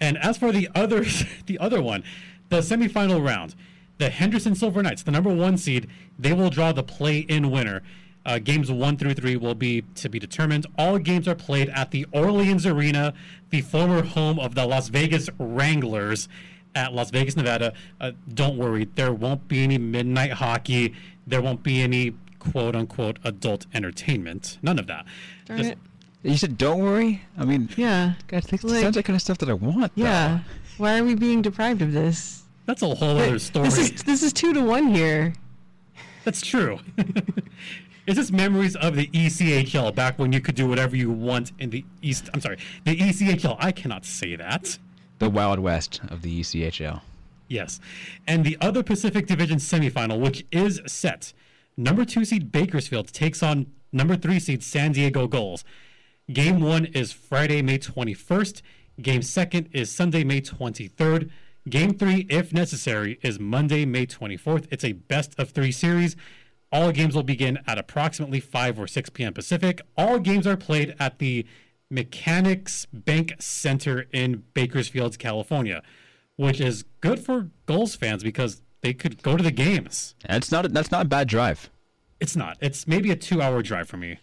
And 0.00 0.18
as 0.18 0.36
for 0.36 0.52
the 0.52 0.68
other 0.74 1.04
the 1.46 1.58
other 1.58 1.80
one, 1.82 2.04
the 2.50 2.58
semifinal 2.58 3.24
round, 3.26 3.54
the 3.98 4.10
Henderson 4.10 4.54
Silver 4.54 4.82
Knights, 4.82 5.02
the 5.02 5.10
number 5.10 5.32
one 5.34 5.56
seed, 5.56 5.88
they 6.18 6.34
will 6.34 6.50
draw 6.50 6.70
the 6.72 6.82
play-in 6.82 7.50
winner. 7.50 7.82
Uh, 8.26 8.38
games 8.38 8.70
one 8.70 8.96
through 8.98 9.14
three 9.14 9.36
will 9.36 9.54
be 9.54 9.82
to 9.94 10.08
be 10.08 10.18
determined. 10.18 10.66
All 10.78 10.98
games 10.98 11.26
are 11.26 11.34
played 11.34 11.70
at 11.70 11.90
the 11.90 12.06
Orleans 12.12 12.66
Arena, 12.66 13.14
the 13.50 13.62
former 13.62 14.02
home 14.02 14.38
of 14.38 14.54
the 14.54 14.66
Las 14.66 14.88
Vegas 14.88 15.30
Wranglers 15.38 16.28
at 16.74 16.92
Las 16.92 17.10
Vegas, 17.10 17.36
Nevada. 17.36 17.72
Uh, 18.00 18.12
don't 18.34 18.56
worry, 18.58 18.88
there 18.94 19.12
won't 19.12 19.48
be 19.48 19.62
any 19.64 19.78
midnight 19.78 20.32
hockey. 20.32 20.94
There 21.26 21.40
won't 21.40 21.62
be 21.62 21.80
any 21.80 22.14
quote 22.52 22.74
unquote 22.76 23.18
adult 23.24 23.66
entertainment. 23.74 24.58
None 24.62 24.78
of 24.78 24.86
that. 24.86 25.04
Darn 25.46 25.58
Just- 25.58 25.70
it. 25.72 25.78
you 26.22 26.36
said 26.36 26.56
don't 26.58 26.78
worry 26.80 27.22
I 27.38 27.44
mean 27.44 27.68
Yeah. 27.76 28.14
God, 28.28 28.42
that 28.44 28.64
Like- 28.64 28.82
sounds 28.82 28.96
like 28.96 29.04
kind 29.04 29.14
of 29.16 29.22
stuff 29.22 29.38
that 29.38 29.48
I 29.48 29.54
want 29.54 29.94
though. 29.96 30.02
Yeah. 30.04 30.40
Why 30.78 30.98
are 30.98 31.04
we 31.04 31.14
being 31.14 31.42
deprived 31.42 31.82
of 31.82 31.92
this? 31.92 32.42
That's 32.66 32.82
a 32.82 32.94
whole 32.94 33.18
other 33.18 33.38
story. 33.38 33.68
This 33.68 33.78
is 33.78 34.02
this 34.04 34.22
is 34.22 34.32
two 34.32 34.52
to 34.54 34.60
one 34.62 34.94
here. 34.94 35.34
That's 36.24 36.40
true. 36.40 36.78
it's 38.06 38.16
just 38.16 38.32
memories 38.32 38.76
of 38.76 38.96
the 38.96 39.06
ECHL 39.08 39.94
back 39.94 40.18
when 40.18 40.32
you 40.32 40.40
could 40.40 40.54
do 40.54 40.66
whatever 40.66 40.96
you 40.96 41.10
want 41.10 41.52
in 41.58 41.70
the 41.70 41.84
East. 42.02 42.30
I'm 42.32 42.40
sorry, 42.40 42.56
the 42.84 42.96
ECHL. 42.96 43.56
I 43.60 43.72
cannot 43.72 44.04
say 44.06 44.34
that. 44.36 44.78
the 45.18 45.28
Wild 45.30 45.58
West 45.58 46.00
of 46.08 46.22
the 46.22 46.40
ECHL. 46.40 47.02
Yes. 47.48 47.78
And 48.26 48.44
the 48.44 48.56
other 48.60 48.82
Pacific 48.82 49.26
Division 49.26 49.58
semifinal, 49.58 50.18
which 50.18 50.44
is 50.50 50.80
set, 50.86 51.32
number 51.76 52.04
two 52.04 52.24
seed 52.24 52.52
Bakersfield 52.52 53.12
takes 53.12 53.42
on 53.42 53.66
number 53.92 54.16
three 54.16 54.38
seed 54.38 54.62
San 54.62 54.92
Diego 54.92 55.26
Gulls. 55.26 55.64
Game 56.32 56.60
one 56.60 56.86
is 56.86 57.12
Friday, 57.12 57.62
May 57.62 57.78
21st. 57.78 58.62
Game 59.02 59.22
second 59.22 59.68
is 59.72 59.90
Sunday, 59.90 60.24
May 60.24 60.40
23rd. 60.40 61.30
Game 61.68 61.94
three, 61.94 62.26
if 62.30 62.52
necessary, 62.52 63.18
is 63.22 63.40
Monday, 63.40 63.84
May 63.84 64.06
24th. 64.06 64.66
It's 64.70 64.84
a 64.84 64.92
best 64.92 65.38
of 65.38 65.50
three 65.50 65.72
series. 65.72 66.16
All 66.70 66.92
games 66.92 67.14
will 67.14 67.22
begin 67.22 67.58
at 67.66 67.78
approximately 67.78 68.40
5 68.40 68.80
or 68.80 68.86
6 68.86 69.10
p.m. 69.10 69.32
Pacific. 69.32 69.80
All 69.96 70.18
games 70.18 70.46
are 70.46 70.56
played 70.56 70.94
at 70.98 71.18
the 71.18 71.46
Mechanics 71.90 72.86
Bank 72.92 73.34
Center 73.38 74.06
in 74.12 74.44
Bakersfield, 74.54 75.18
California, 75.18 75.82
which 76.36 76.60
is 76.60 76.84
good 77.00 77.20
for 77.20 77.50
Gulls 77.66 77.94
fans 77.94 78.22
because 78.22 78.62
they 78.84 78.92
could 78.92 79.22
go 79.22 79.34
to 79.36 79.42
the 79.42 79.50
games. 79.50 80.14
That's 80.28 80.52
not 80.52 80.66
a, 80.66 80.68
that's 80.68 80.90
not 80.90 81.06
a 81.06 81.08
bad 81.08 81.26
drive. 81.26 81.70
It's 82.20 82.36
not. 82.36 82.58
It's 82.60 82.86
maybe 82.86 83.10
a 83.10 83.16
two-hour 83.16 83.62
drive 83.62 83.88
for 83.88 83.96
me, 83.96 84.18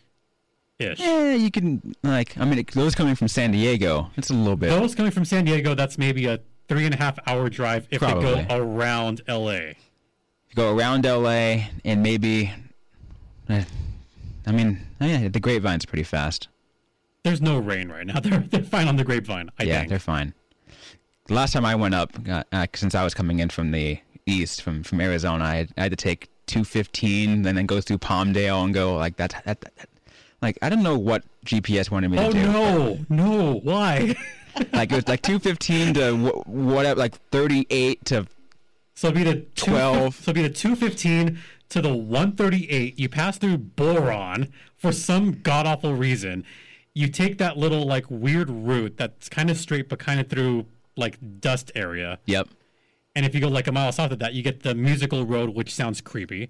ish. 0.80 1.00
Yeah, 1.00 1.34
you 1.34 1.50
can 1.50 1.96
like 2.04 2.38
I 2.38 2.46
mean 2.46 2.60
it, 2.60 2.68
those 2.72 2.94
coming 2.96 3.16
from 3.16 3.28
San 3.28 3.52
Diego. 3.52 4.12
It's 4.18 4.30
a 4.30 4.34
little 4.34 4.56
bit. 4.56 4.70
Those 4.70 4.94
coming 4.96 5.12
from 5.12 5.26
San 5.26 5.46
Diego, 5.46 5.74
that's 5.74 5.98
maybe 5.98 6.28
a 6.28 6.40
three 6.68 6.86
and 6.86 6.94
a 6.94 6.98
half 6.98 7.18
hour 7.28 7.50
drive 7.50 7.88
if 7.90 8.00
Probably. 8.00 8.36
they 8.36 8.46
go 8.46 8.58
around 8.58 9.22
LA. 9.28 9.74
go 10.56 10.76
around 10.78 11.06
LA 11.06 11.66
and 11.84 12.04
maybe. 12.04 12.54
eh, 13.50 13.64
I 14.46 14.52
mean, 14.52 14.80
yeah, 15.02 15.28
the 15.28 15.40
Grapevine's 15.40 15.86
pretty 15.86 16.04
fast. 16.04 16.48
There's 17.24 17.42
no 17.42 17.58
rain 17.58 17.90
right 17.90 18.06
now. 18.06 18.20
They're 18.24 18.40
they're 18.40 18.64
fine 18.64 18.88
on 18.88 18.96
the 18.96 19.04
grapevine. 19.04 19.50
I 19.60 19.64
yeah, 19.64 19.80
think. 19.80 19.90
they're 19.90 20.00
fine. 20.00 20.34
The 21.26 21.34
last 21.34 21.54
time 21.54 21.66
I 21.66 21.76
went 21.76 21.94
up, 21.96 22.12
uh, 22.30 22.44
uh, 22.52 22.68
since 22.74 22.94
I 22.96 23.04
was 23.04 23.14
coming 23.14 23.40
in 23.40 23.50
from 23.50 23.72
the 23.72 24.00
east, 24.26 24.62
from 24.62 24.84
from 24.84 25.02
Arizona, 25.02 25.44
I 25.44 25.56
had, 25.56 25.70
I 25.78 25.82
had 25.84 25.92
to 25.92 25.96
take 25.96 26.30
215, 26.48 27.46
and 27.46 27.58
then 27.58 27.66
go 27.66 27.82
through 27.82 28.00
Palmdale 28.00 28.64
and 28.64 28.74
go 28.74 28.96
like 28.96 29.18
that. 29.18 29.42
that, 29.46 29.62
that, 29.62 29.90
like 30.42 30.58
I 30.62 30.70
don't 30.70 30.84
know 30.84 30.98
what 30.98 31.24
GPS 31.46 31.92
wanted 31.92 32.12
me 32.12 32.18
to 32.18 32.26
oh, 32.26 32.32
do. 32.32 32.40
Oh 32.40 33.00
no, 33.10 33.24
no! 33.26 33.54
Why? 33.64 34.16
Like 34.74 34.92
it 34.92 34.96
was 34.96 35.08
like 35.08 35.22
215 35.22 35.94
to 35.94 36.18
wh- 36.18 36.46
whatever, 36.46 37.00
like 37.00 37.16
38 37.30 38.04
to 38.04 38.28
so 39.02 39.08
it'd 39.08 39.18
be 39.18 39.32
the 39.32 39.40
two, 39.56 39.72
12. 39.72 40.14
So 40.14 40.30
it'd 40.30 40.36
be 40.36 40.48
the 40.48 40.54
two 40.54 40.76
fifteen 40.76 41.40
to 41.70 41.82
the 41.82 41.92
one 41.92 42.34
thirty 42.34 42.70
eight. 42.70 43.00
You 43.00 43.10
pass 43.10 43.36
through 43.36 43.58
Boron 43.58 44.54
for 44.78 44.92
some 44.92 45.42
god 45.42 45.66
awful 45.66 45.96
reason. 45.96 46.46
You 46.94 47.08
take 47.08 47.40
that 47.40 47.58
little 47.58 47.84
like 47.84 48.06
weird 48.10 48.52
route 48.52 48.98
that's 48.98 49.28
kind 49.28 49.50
of 49.50 49.58
straight 49.58 49.90
but 49.90 49.98
kind 49.98 50.20
of 50.20 50.30
through 50.30 50.68
like 50.96 51.18
dust 51.40 51.72
area. 51.74 52.20
yep. 52.28 52.48
And 53.16 53.26
if 53.26 53.36
you 53.36 53.42
go 53.42 53.48
like 53.50 53.68
a 53.68 53.72
mile 53.72 53.92
south 53.92 54.12
of 54.12 54.20
that, 54.20 54.34
you 54.34 54.42
get 54.42 54.64
the 54.64 54.74
musical 54.74 55.26
road, 55.26 55.50
which 55.50 55.74
sounds 55.74 56.00
creepy, 56.02 56.50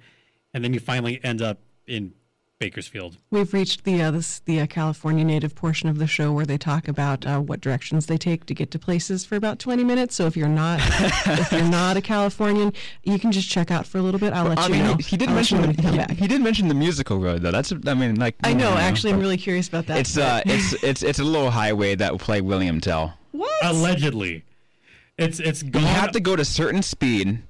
and 0.54 0.64
then 0.64 0.74
you 0.74 0.80
finally 0.80 1.20
end 1.24 1.42
up 1.42 1.60
in 1.88 2.14
Bakersfield. 2.60 3.18
We've 3.32 3.52
reached 3.56 3.86
the 3.86 4.00
uh, 4.04 4.12
this, 4.12 4.40
the 4.42 4.60
uh, 4.62 4.68
California 4.68 5.26
native 5.26 5.56
portion 5.56 5.90
of 5.90 5.98
the 5.98 6.06
show 6.06 6.32
where 6.32 6.46
they 6.46 6.60
talk 6.60 6.88
about 6.88 7.26
uh, 7.26 7.40
what 7.40 7.60
directions 7.60 8.06
they 8.06 8.18
take 8.18 8.46
to 8.46 8.54
get 8.54 8.70
to 8.70 8.78
places 8.78 9.26
for 9.26 9.36
about 9.36 9.58
20 9.58 9.84
minutes. 9.84 10.14
So 10.14 10.28
if 10.28 10.38
you're 10.38 10.48
not 10.48 10.80
if 11.26 11.52
you're 11.52 11.64
not 11.64 11.98
a 11.98 12.02
Californian, 12.02 12.72
you 13.04 13.18
can 13.18 13.32
just 13.32 13.50
check 13.50 13.72
out 13.72 13.88
for 13.88 13.98
a 13.98 14.02
little 14.04 14.20
bit. 14.20 14.32
I'll 14.34 14.46
let 14.48 14.60
I 14.60 14.68
you 14.68 14.74
mean, 14.74 14.84
know. 14.84 14.94
he, 14.98 15.02
he 15.04 15.18
did 15.18 15.30
I'll 15.30 15.36
mention 15.36 15.62
the, 15.62 15.68
when 15.70 15.76
you 15.76 15.82
come 15.82 16.16
he, 16.16 16.22
he 16.22 16.28
did 16.28 16.40
mention 16.42 16.68
the 16.68 16.76
musical 16.76 17.18
road 17.20 17.42
though. 17.42 17.50
That's 17.50 17.74
I 17.88 17.96
mean 17.96 18.18
like 18.20 18.36
I 18.44 18.54
know. 18.54 18.74
you 18.74 18.78
Actually, 18.78 19.14
I'm 19.14 19.20
really 19.20 19.38
curious 19.38 19.68
about 19.68 19.88
that. 19.88 19.98
It's 19.98 20.16
uh 20.16 20.44
it's 20.46 20.74
it's 20.84 21.02
it's 21.02 21.18
a 21.18 21.24
little 21.24 21.50
highway 21.50 21.96
that 21.96 22.12
will 22.12 22.20
play 22.20 22.42
William 22.42 22.80
Tell. 22.80 23.18
what? 23.32 23.50
Allegedly, 23.64 24.44
it's 25.22 25.40
it's 25.40 25.64
gone. 25.64 25.82
You 25.82 25.88
have 25.88 26.12
to 26.12 26.20
go 26.20 26.36
to 26.36 26.44
certain 26.44 26.82
speed, 26.82 27.44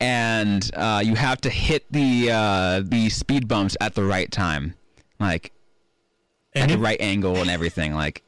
and 0.00 0.70
uh, 0.74 1.02
you 1.04 1.14
have 1.14 1.40
to 1.42 1.50
hit 1.50 1.90
the 1.90 2.30
uh, 2.30 2.82
the 2.84 3.10
speed 3.10 3.48
bumps 3.48 3.76
at 3.80 3.94
the 3.94 4.04
right 4.04 4.30
time, 4.30 4.74
like 5.18 5.52
and 6.54 6.70
at 6.70 6.76
the 6.76 6.80
right 6.80 7.00
angle 7.00 7.36
and 7.36 7.50
everything. 7.50 7.94
Like 7.94 8.22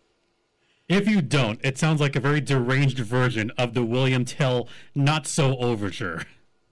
If 0.89 1.09
you 1.09 1.23
don't, 1.23 1.61
it 1.65 1.79
sounds 1.79 2.01
like 2.01 2.17
a 2.17 2.21
very 2.21 2.41
deranged 2.41 2.99
version 2.99 3.51
of 3.57 3.75
the 3.75 3.85
William 3.85 4.25
Tell 4.25 4.69
Not 4.95 5.27
So 5.27 5.57
Overture. 5.59 6.25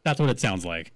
That's 0.05 0.21
what 0.21 0.31
it 0.31 0.41
sounds 0.41 0.65
like. 0.65 0.93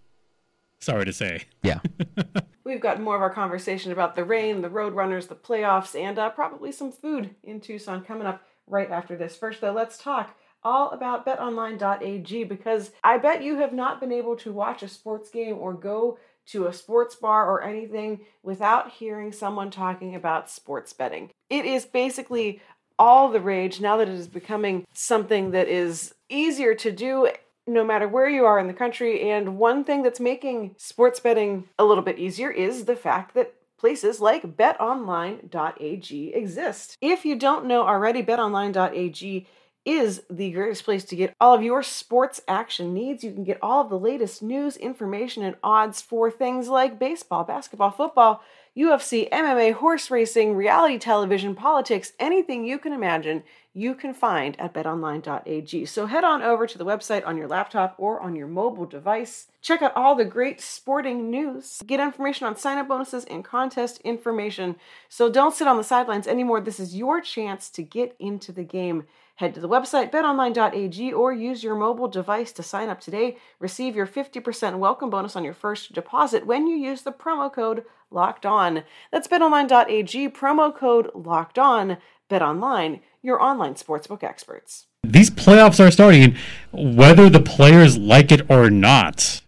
Sorry 0.81 1.05
to 1.05 1.13
say. 1.13 1.45
Yeah. 1.63 1.81
We've 2.65 2.81
got 2.81 3.01
more 3.01 3.17
of 3.17 3.23
our 3.23 3.31
conversation 3.31 3.91
about 3.91 4.15
the 4.15 4.25
Reign, 4.25 4.61
the 4.61 4.69
Roadrunners, 4.69 5.27
the 5.27 5.35
playoffs, 5.35 5.99
and 5.99 6.19
uh, 6.19 6.31
probably 6.31 6.71
some 6.71 6.93
food 6.93 7.35
in 7.43 7.61
Tucson 7.61 8.05
coming 8.05 8.27
up 8.27 8.43
right 8.67 8.91
after 8.91 9.17
this. 9.17 9.37
First, 9.37 9.61
though, 9.61 9.73
let's 9.73 9.97
talk 9.97 10.37
all 10.69 10.91
about 10.91 11.25
betonline.ag 11.25 12.45
because 12.45 12.91
I 13.03 13.17
bet 13.17 13.43
you 13.43 13.57
have 13.57 13.73
not 13.73 14.01
been 14.01 14.13
able 14.13 14.37
to 14.37 14.53
watch 14.53 14.83
a 14.83 14.89
sports 14.89 15.31
game 15.31 15.57
or 15.57 15.73
go 15.73 16.19
to 16.49 16.67
a 16.67 16.73
sports 16.75 17.15
bar 17.15 17.51
or 17.51 17.63
anything 17.63 18.21
without 18.43 18.91
hearing 18.91 19.33
someone 19.33 19.71
talking 19.71 20.15
about 20.15 20.51
sports 20.51 20.93
betting. 20.93 21.31
It 21.49 21.65
is 21.65 21.87
basically 21.87 22.61
all 22.99 23.31
the 23.31 23.41
rage 23.41 23.81
now 23.81 23.97
that 23.97 24.09
it 24.09 24.15
is 24.15 24.29
becoming 24.29 24.85
something 24.93 25.53
that 25.53 25.69
is 25.69 26.15
easier 26.29 26.75
to 26.75 26.93
do 26.93 27.31
no 27.67 27.83
matter 27.83 28.07
where 28.07 28.29
you 28.29 28.45
are 28.45 28.59
in 28.59 28.67
the 28.67 28.75
country. 28.75 29.31
And 29.31 29.57
one 29.57 29.85
thing 29.85 30.03
that's 30.03 30.21
making 30.21 30.75
sports 30.77 31.19
betting 31.19 31.65
a 31.79 31.85
little 31.85 32.05
bit 32.05 32.19
easier 32.19 32.51
is 32.51 32.85
the 32.85 32.97
fact 32.97 33.35
that 33.35 33.55
places 33.79 34.21
like 34.21 34.57
betonline.ag 34.57 36.35
exist. 36.35 36.97
If 37.01 37.25
you 37.25 37.37
don't 37.37 37.65
know 37.65 37.87
already, 37.87 38.23
betonline.ag 38.23 39.47
is 39.89 40.23
the 40.29 40.51
greatest 40.51 40.85
place 40.85 41.03
to 41.03 41.17
get 41.17 41.35
all 41.41 41.55
of 41.55 41.63
your 41.63 41.83
sports 41.83 42.43
action 42.47 42.93
needs. 42.93 43.25
You 43.25 43.33
can 43.33 43.43
get 43.43 43.59
all 43.63 43.81
of 43.81 43.89
the 43.89 43.99
latest 43.99 44.43
news, 44.43 44.77
information, 44.77 45.43
and 45.43 45.57
odds 45.63 46.03
for 46.03 46.31
things 46.31 46.69
like 46.69 46.99
baseball, 46.99 47.43
basketball, 47.43 47.91
football, 47.91 48.43
UFC, 48.77 49.31
MMA, 49.31 49.73
horse 49.73 50.11
racing, 50.11 50.55
reality 50.55 50.99
television, 50.99 51.55
politics, 51.55 52.13
anything 52.21 52.65
you 52.65 52.79
can 52.79 52.93
imagine, 52.93 53.43
you 53.73 53.95
can 53.95 54.13
find 54.13 54.61
at 54.61 54.75
betonline.ag. 54.75 55.87
So 55.87 56.05
head 56.05 56.23
on 56.23 56.43
over 56.43 56.67
to 56.67 56.77
the 56.77 56.85
website 56.85 57.27
on 57.27 57.39
your 57.39 57.49
laptop 57.49 57.95
or 57.97 58.21
on 58.21 58.37
your 58.37 58.47
mobile 58.47 58.87
device. 58.87 59.47
Check 59.63 59.81
out 59.81 59.97
all 59.97 60.15
the 60.15 60.25
great 60.25 60.61
sporting 60.61 61.31
news. 61.31 61.83
Get 61.87 61.99
information 61.99 62.47
on 62.47 62.57
sign 62.57 62.77
up 62.77 62.89
bonuses 62.89 63.25
and 63.25 63.45
contest 63.45 64.01
information. 64.03 64.77
So 65.09 65.31
don't 65.31 65.55
sit 65.55 65.67
on 65.67 65.79
the 65.79 65.83
sidelines 65.83 66.27
anymore. 66.27 66.61
This 66.61 66.79
is 66.79 66.95
your 66.95 67.23
chance 67.23 67.71
to 67.71 67.83
get 67.83 68.15
into 68.19 68.53
the 68.53 68.65
game. 68.65 69.07
Head 69.39 69.55
to 69.55 69.61
the 69.61 69.69
website 69.69 70.11
betonline.ag 70.11 71.13
or 71.13 71.33
use 71.33 71.63
your 71.63 71.77
mobile 71.77 72.09
device 72.09 72.51
to 72.51 72.61
sign 72.65 72.89
up 72.89 73.01
today. 73.01 73.37
Receive 73.61 73.95
your 73.95 74.05
50% 74.05 74.81
welcome 74.81 75.11
bonus 75.11 75.37
on 75.37 75.45
your 75.45 75.55
first 75.55 75.93
deposit 75.93 76.45
when 76.45 76.67
you 76.67 76.77
use 76.77 77.03
the 77.03 77.13
promo 77.13 77.53
code 77.53 77.85
locked 78.11 78.45
on. 78.45 78.83
That's 79.13 79.29
betonline.ag, 79.29 80.31
promo 80.31 80.77
code 80.77 81.13
locked 81.15 81.57
on. 81.57 81.99
BetOnline, 82.29 82.99
your 83.23 83.41
online 83.41 83.75
sportsbook 83.75 84.25
experts. 84.25 84.87
These 85.05 85.31
playoffs 85.31 85.79
are 85.79 85.93
starting, 85.93 86.35
whether 86.73 87.31
the 87.31 87.41
players 87.41 87.97
like 87.97 88.33
it 88.33 88.51
or 88.51 88.71
not. 88.71 89.43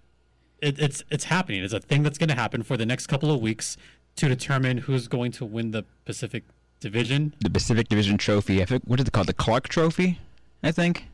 It, 0.63 0.79
it's 0.79 1.03
it's 1.11 1.25
happening. 1.25 1.65
It's 1.65 1.75
a 1.75 1.81
thing 1.81 2.05
that's 2.05 2.17
going 2.17 2.29
to 2.29 2.37
happen 2.37 2.63
for 2.63 2.77
the 2.77 2.87
next 2.87 3.09
couple 3.09 3.33
of 3.33 3.41
weeks 3.41 3.77
to 4.15 4.29
determine 4.29 4.79
who's 4.79 5.09
going 5.09 5.33
to 5.33 5.45
win 5.45 5.73
the 5.73 5.85
Pacific 6.05 6.45
Division. 6.81 7.35
The 7.41 7.51
Pacific 7.51 7.89
Division 7.89 8.19
Trophy. 8.19 8.63
I 8.63 8.65
think, 8.65 8.83
what 8.85 9.01
is 9.01 9.07
it 9.07 9.13
called? 9.13 9.27
The 9.27 9.35
Clark 9.35 9.69
Trophy, 9.69 10.19
I 10.63 10.73
think. 10.73 11.07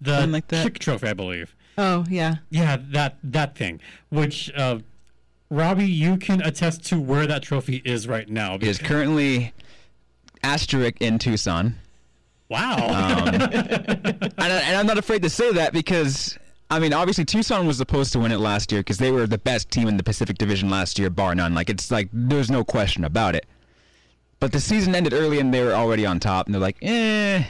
The 0.00 0.14
Something 0.14 0.32
like 0.32 0.48
that? 0.48 0.64
Chick 0.64 0.78
Trophy, 0.78 1.08
I 1.08 1.14
believe. 1.14 1.54
Oh 1.76 2.04
yeah. 2.08 2.36
Yeah, 2.50 2.78
that 2.90 3.16
that 3.22 3.56
thing. 3.56 3.80
Which 4.10 4.50
uh, 4.54 4.78
Robbie, 5.50 5.86
you 5.86 6.16
can 6.16 6.40
attest 6.42 6.84
to 6.86 7.00
where 7.00 7.26
that 7.26 7.42
trophy 7.42 7.82
is 7.84 8.06
right 8.06 8.28
now. 8.28 8.54
It 8.54 8.64
is 8.64 8.78
currently 8.78 9.52
asterisk 10.42 10.96
in 11.00 11.18
Tucson. 11.18 11.74
Wow. 12.48 12.76
Um, 12.76 13.28
and, 13.34 14.34
I, 14.38 14.60
and 14.64 14.76
I'm 14.76 14.86
not 14.86 14.98
afraid 14.98 15.22
to 15.22 15.30
say 15.30 15.52
that 15.52 15.72
because 15.72 16.38
I 16.70 16.78
mean, 16.78 16.92
obviously 16.92 17.24
Tucson 17.24 17.66
was 17.66 17.78
supposed 17.78 18.12
to 18.12 18.18
win 18.18 18.30
it 18.30 18.38
last 18.38 18.70
year 18.70 18.80
because 18.80 18.98
they 18.98 19.10
were 19.10 19.26
the 19.26 19.38
best 19.38 19.70
team 19.70 19.88
in 19.88 19.96
the 19.96 20.02
Pacific 20.02 20.38
Division 20.38 20.70
last 20.70 20.98
year, 20.98 21.10
bar 21.10 21.34
none. 21.34 21.54
Like 21.54 21.68
it's 21.68 21.90
like 21.90 22.08
there's 22.12 22.50
no 22.50 22.64
question 22.64 23.04
about 23.04 23.34
it. 23.34 23.46
But 24.40 24.52
the 24.52 24.60
season 24.60 24.94
ended 24.94 25.12
early 25.12 25.38
and 25.38 25.52
they 25.52 25.62
were 25.62 25.72
already 25.74 26.06
on 26.06 26.18
top, 26.18 26.46
and 26.46 26.54
they're 26.54 26.60
like, 26.60 26.78
eh, 26.82 27.44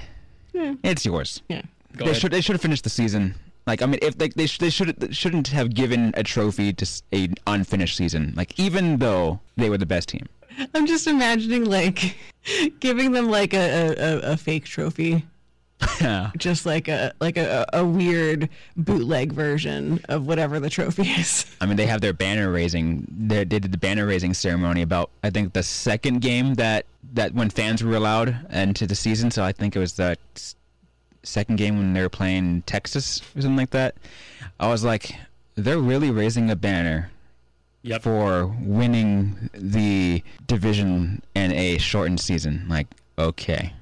it's 0.52 1.04
yours. 1.06 1.40
Yeah. 1.48 1.62
Go 1.96 2.04
they 2.04 2.10
ahead. 2.10 2.20
should 2.20 2.32
they 2.32 2.40
should 2.40 2.54
have 2.54 2.62
finished 2.62 2.84
the 2.84 2.90
season. 2.90 3.34
Like 3.66 3.82
I 3.82 3.86
mean, 3.86 3.98
if 4.02 4.18
they 4.18 4.28
they, 4.28 4.46
sh- 4.46 4.58
they 4.58 4.70
should 4.70 5.14
shouldn't 5.14 5.48
have 5.48 5.74
given 5.74 6.12
a 6.16 6.22
trophy 6.22 6.72
to 6.72 6.84
s- 6.84 7.02
a 7.12 7.28
unfinished 7.46 7.96
season. 7.96 8.32
Like 8.36 8.58
even 8.58 8.98
though 8.98 9.40
they 9.56 9.70
were 9.70 9.78
the 9.78 9.86
best 9.86 10.08
team. 10.08 10.26
I'm 10.74 10.86
just 10.86 11.06
imagining 11.06 11.64
like 11.64 12.16
giving 12.80 13.12
them 13.12 13.28
like 13.30 13.54
a, 13.54 13.94
a, 13.96 14.32
a 14.32 14.36
fake 14.36 14.64
trophy, 14.64 15.24
Yeah. 16.00 16.30
just 16.38 16.64
like 16.64 16.88
a 16.88 17.12
like 17.20 17.36
a, 17.36 17.66
a 17.74 17.84
weird 17.84 18.48
bootleg 18.76 19.32
version 19.32 20.00
of 20.08 20.26
whatever 20.26 20.58
the 20.58 20.70
trophy 20.70 21.02
is. 21.18 21.44
I 21.60 21.66
mean, 21.66 21.76
they 21.76 21.86
have 21.86 22.00
their 22.00 22.14
banner 22.14 22.50
raising. 22.50 23.06
They, 23.10 23.44
they 23.44 23.58
did 23.58 23.72
the 23.72 23.78
banner 23.78 24.06
raising 24.06 24.32
ceremony 24.32 24.82
about 24.82 25.10
I 25.22 25.30
think 25.30 25.52
the 25.52 25.62
second 25.62 26.20
game 26.20 26.54
that 26.54 26.86
that 27.12 27.34
when 27.34 27.50
fans 27.50 27.82
were 27.82 27.96
allowed 27.96 28.46
into 28.50 28.86
the 28.86 28.94
season. 28.94 29.30
So 29.30 29.44
I 29.44 29.52
think 29.52 29.76
it 29.76 29.78
was 29.78 29.94
the 29.94 30.16
second 31.22 31.56
game 31.56 31.76
when 31.76 31.92
they 31.92 32.00
were 32.00 32.08
playing 32.08 32.62
Texas 32.62 33.20
or 33.36 33.42
something 33.42 33.56
like 33.56 33.70
that. 33.70 33.94
I 34.58 34.68
was 34.68 34.84
like, 34.84 35.14
they're 35.54 35.78
really 35.78 36.10
raising 36.10 36.50
a 36.50 36.56
banner 36.56 37.10
yep. 37.82 38.02
for 38.02 38.46
winning 38.60 39.50
the 39.52 40.22
division 40.46 41.22
in 41.34 41.52
a 41.52 41.78
shortened 41.78 42.20
season. 42.20 42.66
Like, 42.68 42.86
okay, 43.18 43.72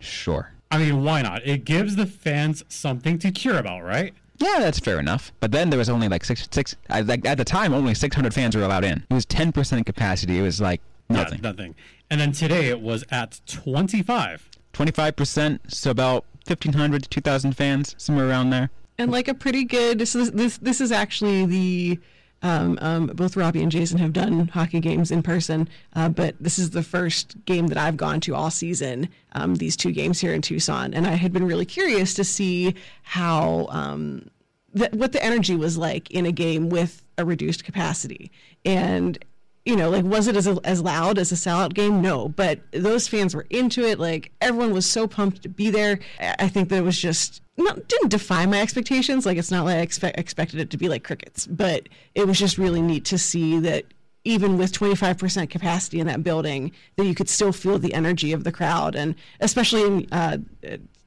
sure. 0.00 0.50
I 0.74 0.78
mean, 0.78 1.04
why 1.04 1.22
not? 1.22 1.46
It 1.46 1.64
gives 1.64 1.94
the 1.94 2.04
fans 2.06 2.64
something 2.68 3.18
to 3.20 3.30
cheer 3.30 3.58
about, 3.58 3.84
right? 3.84 4.12
Yeah, 4.38 4.56
that's 4.58 4.80
fair 4.80 4.98
enough. 4.98 5.30
But 5.38 5.52
then 5.52 5.70
there 5.70 5.78
was 5.78 5.88
only 5.88 6.08
like 6.08 6.24
six, 6.24 6.48
six. 6.50 6.74
I, 6.90 7.02
like 7.02 7.24
at 7.24 7.38
the 7.38 7.44
time, 7.44 7.72
only 7.72 7.94
600 7.94 8.34
fans 8.34 8.56
were 8.56 8.62
allowed 8.62 8.84
in. 8.84 9.04
It 9.08 9.14
was 9.14 9.24
10% 9.26 9.86
capacity. 9.86 10.38
It 10.38 10.42
was 10.42 10.60
like 10.60 10.80
nothing. 11.08 11.38
Yeah, 11.42 11.50
nothing. 11.50 11.74
And 12.10 12.20
then 12.20 12.32
today 12.32 12.66
it 12.70 12.80
was 12.80 13.04
at 13.12 13.40
25. 13.46 14.50
25%, 14.72 15.72
so 15.72 15.90
about 15.92 16.24
1,500 16.48 17.04
to 17.04 17.08
2,000 17.08 17.52
fans, 17.52 17.94
somewhere 17.96 18.28
around 18.28 18.50
there. 18.50 18.70
and 18.98 19.12
like 19.12 19.28
a 19.28 19.34
pretty 19.34 19.62
good. 19.64 20.00
This 20.00 20.16
is 20.16 20.32
this 20.32 20.58
this 20.58 20.80
is 20.80 20.90
actually 20.90 21.46
the. 21.46 22.00
Um, 22.44 22.78
um, 22.82 23.06
both 23.06 23.38
Robbie 23.38 23.62
and 23.62 23.72
Jason 23.72 23.98
have 23.98 24.12
done 24.12 24.48
hockey 24.48 24.78
games 24.78 25.10
in 25.10 25.22
person, 25.22 25.66
uh, 25.96 26.10
but 26.10 26.36
this 26.38 26.58
is 26.58 26.70
the 26.70 26.82
first 26.82 27.42
game 27.46 27.68
that 27.68 27.78
I've 27.78 27.96
gone 27.96 28.20
to 28.20 28.34
all 28.34 28.50
season. 28.50 29.08
Um, 29.32 29.54
these 29.54 29.76
two 29.76 29.92
games 29.92 30.20
here 30.20 30.34
in 30.34 30.42
Tucson, 30.42 30.92
and 30.92 31.06
I 31.06 31.12
had 31.12 31.32
been 31.32 31.46
really 31.46 31.64
curious 31.64 32.12
to 32.14 32.22
see 32.22 32.74
how 33.02 33.66
um, 33.70 34.28
th- 34.76 34.92
what 34.92 35.12
the 35.12 35.24
energy 35.24 35.56
was 35.56 35.78
like 35.78 36.10
in 36.10 36.26
a 36.26 36.32
game 36.32 36.68
with 36.68 37.02
a 37.16 37.24
reduced 37.24 37.64
capacity. 37.64 38.30
And 38.62 39.18
you 39.64 39.76
know, 39.76 39.88
like 39.88 40.04
was 40.04 40.28
it 40.28 40.36
as 40.36 40.46
as 40.46 40.82
loud 40.82 41.18
as 41.18 41.32
a 41.32 41.34
sellout 41.34 41.72
game? 41.72 42.02
No, 42.02 42.28
but 42.28 42.60
those 42.72 43.08
fans 43.08 43.34
were 43.34 43.46
into 43.50 43.82
it. 43.82 43.98
Like 43.98 44.30
everyone 44.40 44.72
was 44.72 44.84
so 44.84 45.06
pumped 45.06 45.42
to 45.42 45.48
be 45.48 45.70
there. 45.70 46.00
I 46.20 46.48
think 46.48 46.68
that 46.68 46.76
it 46.76 46.84
was 46.84 46.98
just 46.98 47.40
not 47.56 47.88
didn't 47.88 48.10
defy 48.10 48.44
my 48.46 48.60
expectations. 48.60 49.24
Like 49.24 49.38
it's 49.38 49.50
not 49.50 49.64
like 49.64 49.76
I 49.76 49.80
expect, 49.80 50.18
expected 50.18 50.60
it 50.60 50.70
to 50.70 50.76
be 50.76 50.88
like 50.88 51.04
crickets, 51.04 51.46
but 51.46 51.88
it 52.14 52.26
was 52.26 52.38
just 52.38 52.58
really 52.58 52.82
neat 52.82 53.06
to 53.06 53.18
see 53.18 53.58
that 53.60 53.84
even 54.24 54.56
with 54.56 54.72
25% 54.72 55.50
capacity 55.50 56.00
in 56.00 56.06
that 56.06 56.22
building, 56.22 56.72
that 56.96 57.04
you 57.04 57.14
could 57.14 57.28
still 57.28 57.52
feel 57.52 57.78
the 57.78 57.92
energy 57.92 58.32
of 58.32 58.44
the 58.44 58.52
crowd. 58.52 58.94
And 58.94 59.14
especially 59.40 59.82
in 59.82 60.08
uh, 60.12 60.38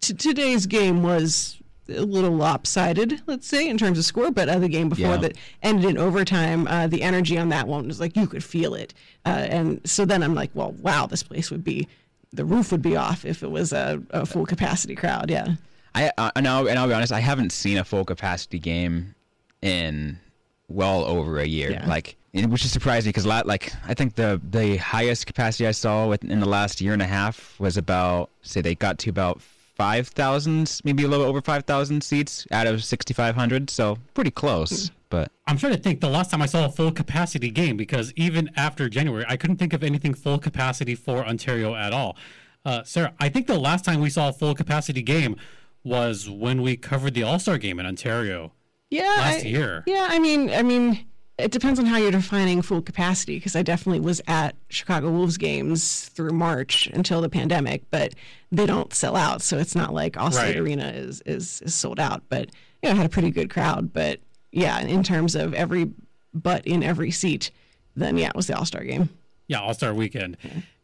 t- 0.02 0.14
today's 0.14 0.68
game 0.68 1.02
was 1.02 1.60
a 1.90 2.02
little 2.02 2.32
lopsided, 2.32 3.22
let's 3.28 3.48
say, 3.48 3.68
in 3.68 3.78
terms 3.78 3.98
of 3.98 4.06
score, 4.06 4.32
but 4.32 4.50
uh, 4.50 4.60
the 4.60 4.68
game 4.68 4.90
before 4.90 5.06
Yeah. 5.12 5.18
that 5.18 5.38
ended 5.64 5.90
in 5.90 5.98
overtime, 5.98 6.68
uh, 6.68 6.88
the 6.88 7.02
energy 7.02 7.38
on 7.38 7.50
that 7.50 7.68
one 7.68 7.88
was 7.88 8.00
like 8.00 8.16
you 8.18 8.28
could 8.28 8.44
feel 8.44 8.74
it. 8.74 8.94
Uh, 9.26 9.30
and 9.50 9.82
so 9.90 10.06
then 10.06 10.24
I'm 10.24 10.36
like, 10.36 10.52
well, 10.54 10.72
wow, 10.82 11.06
this 11.06 11.24
place 11.24 11.50
would 11.52 11.64
be, 11.64 11.88
the 12.34 12.46
roof 12.46 12.72
would 12.72 12.82
be 12.82 12.96
off 12.96 13.26
if 13.26 13.44
it 13.44 13.52
was 13.52 13.72
a, 13.74 14.02
a 14.12 14.26
full 14.26 14.46
capacity 14.46 14.96
crowd. 14.96 15.30
Yeah. 15.30 15.56
I 15.96 16.12
uh, 16.18 16.32
and 16.36 16.48
I'll, 16.48 16.68
and 16.68 16.78
I'll 16.78 16.88
be 16.88 16.94
honest, 16.94 17.12
I 17.12 17.20
haven't 17.22 17.52
seen 17.52 17.78
a 17.78 17.84
full 17.84 18.06
capacity 18.06 18.60
game 18.60 19.16
in 19.62 20.20
well 20.68 21.04
over 21.06 21.40
a 21.40 21.46
year. 21.46 21.72
Yeah. 21.72 21.88
Like, 21.88 22.18
which 22.34 22.66
is 22.66 22.72
surprising 22.72 23.10
because 23.10 23.26
like 23.26 23.72
I 23.88 23.96
think 23.96 24.14
the 24.16 24.40
the 24.48 24.78
highest 24.78 25.26
capacity 25.26 25.66
I 25.66 25.72
saw 25.72 26.12
in 26.12 26.40
the 26.40 26.46
last 26.48 26.82
year 26.82 26.94
and 26.94 27.02
a 27.02 27.08
half 27.08 27.60
was 27.60 27.78
about 27.78 28.30
say 28.44 28.62
they 28.62 28.76
got 28.76 29.00
to 29.00 29.10
about 29.10 29.42
five 29.78 30.08
thousand, 30.08 30.82
maybe 30.84 31.04
a 31.04 31.08
little 31.08 31.26
over 31.26 31.42
five 31.42 31.64
thousand 31.66 32.04
seats 32.04 32.46
out 32.52 32.68
of 32.68 32.84
sixty 32.84 33.14
five 33.14 33.36
hundred. 33.36 33.70
So 33.70 33.98
pretty 34.14 34.32
close, 34.32 34.92
but 35.10 35.32
I'm 35.46 35.58
trying 35.58 35.74
to 35.74 35.80
think 35.80 36.02
the 36.02 36.10
last 36.10 36.32
time 36.32 36.42
I 36.42 36.46
saw 36.48 36.66
a 36.66 36.70
full 36.70 36.92
capacity 36.92 37.50
game 37.50 37.78
because 37.78 38.12
even 38.16 38.50
after 38.56 38.90
January, 38.90 39.26
I 39.28 39.38
couldn't 39.38 39.58
think 39.58 39.74
of 39.74 39.84
anything 39.84 40.14
full 40.14 40.40
capacity 40.40 40.96
for 40.96 41.26
Ontario 41.26 41.76
at 41.76 41.94
all. 41.94 42.18
Uh, 42.66 42.84
Sarah, 42.84 43.14
I 43.20 43.30
think 43.30 43.48
the 43.48 43.58
last 43.60 43.86
time 43.86 44.02
we 44.02 44.10
saw 44.10 44.30
a 44.30 44.34
full 44.34 44.54
capacity 44.56 45.02
game 45.02 45.38
was 45.84 46.30
when 46.30 46.62
we 46.62 46.76
covered 46.76 47.14
the 47.14 47.24
All 47.24 47.40
Star 47.40 47.58
game 47.58 47.80
in 47.80 47.86
Ontario. 47.86 48.52
Yeah. 48.90 49.04
Last 49.04 49.46
I- 49.46 49.48
year. 49.48 49.84
Yeah. 49.86 50.08
I 50.10 50.20
mean, 50.20 50.50
I 50.50 50.64
mean, 50.64 51.06
it 51.38 51.52
depends 51.52 51.80
on 51.80 51.86
how 51.86 51.98
you're 51.98 52.12
defining 52.12 52.62
full 52.62 52.82
capacity 52.82 53.36
because 53.38 53.56
I 53.56 53.62
definitely 53.62 54.00
was 54.00 54.22
at 54.28 54.56
Chicago 54.70 55.12
Wolves 55.12 55.38
games 55.38 56.10
through 56.10 56.32
March 56.32 56.88
until 56.88 57.22
the 57.22 57.30
pandemic, 57.30 57.84
but 57.92 58.14
they 58.52 58.66
don't 58.66 58.92
sell 58.94 59.16
out, 59.16 59.42
so 59.42 59.58
it's 59.58 59.76
not 59.76 59.94
like 59.94 60.14
Allstate 60.14 60.36
Right. 60.38 60.58
Arena 60.58 60.88
is, 60.90 61.22
is 61.26 61.62
is 61.62 61.76
sold 61.76 62.00
out. 62.00 62.24
But 62.30 62.50
you 62.82 62.90
know, 62.90 62.94
I 62.94 62.96
had 62.96 63.06
a 63.06 63.10
pretty 63.10 63.30
good 63.32 63.50
crowd. 63.50 63.94
But 63.94 64.20
yeah, 64.52 64.80
in 64.80 65.04
terms 65.04 65.36
of 65.36 65.54
every 65.54 65.92
butt 66.34 66.66
in 66.66 66.82
every 66.82 67.12
seat, 67.12 67.52
then 67.96 68.18
yeah, 68.18 68.30
it 68.30 68.36
was 68.36 68.48
the 68.48 68.58
All 68.58 68.66
Star 68.66 68.84
game. 68.84 69.10
Yeah, 69.48 69.62
All 69.62 69.74
Star 69.74 69.94
Weekend, 69.94 70.38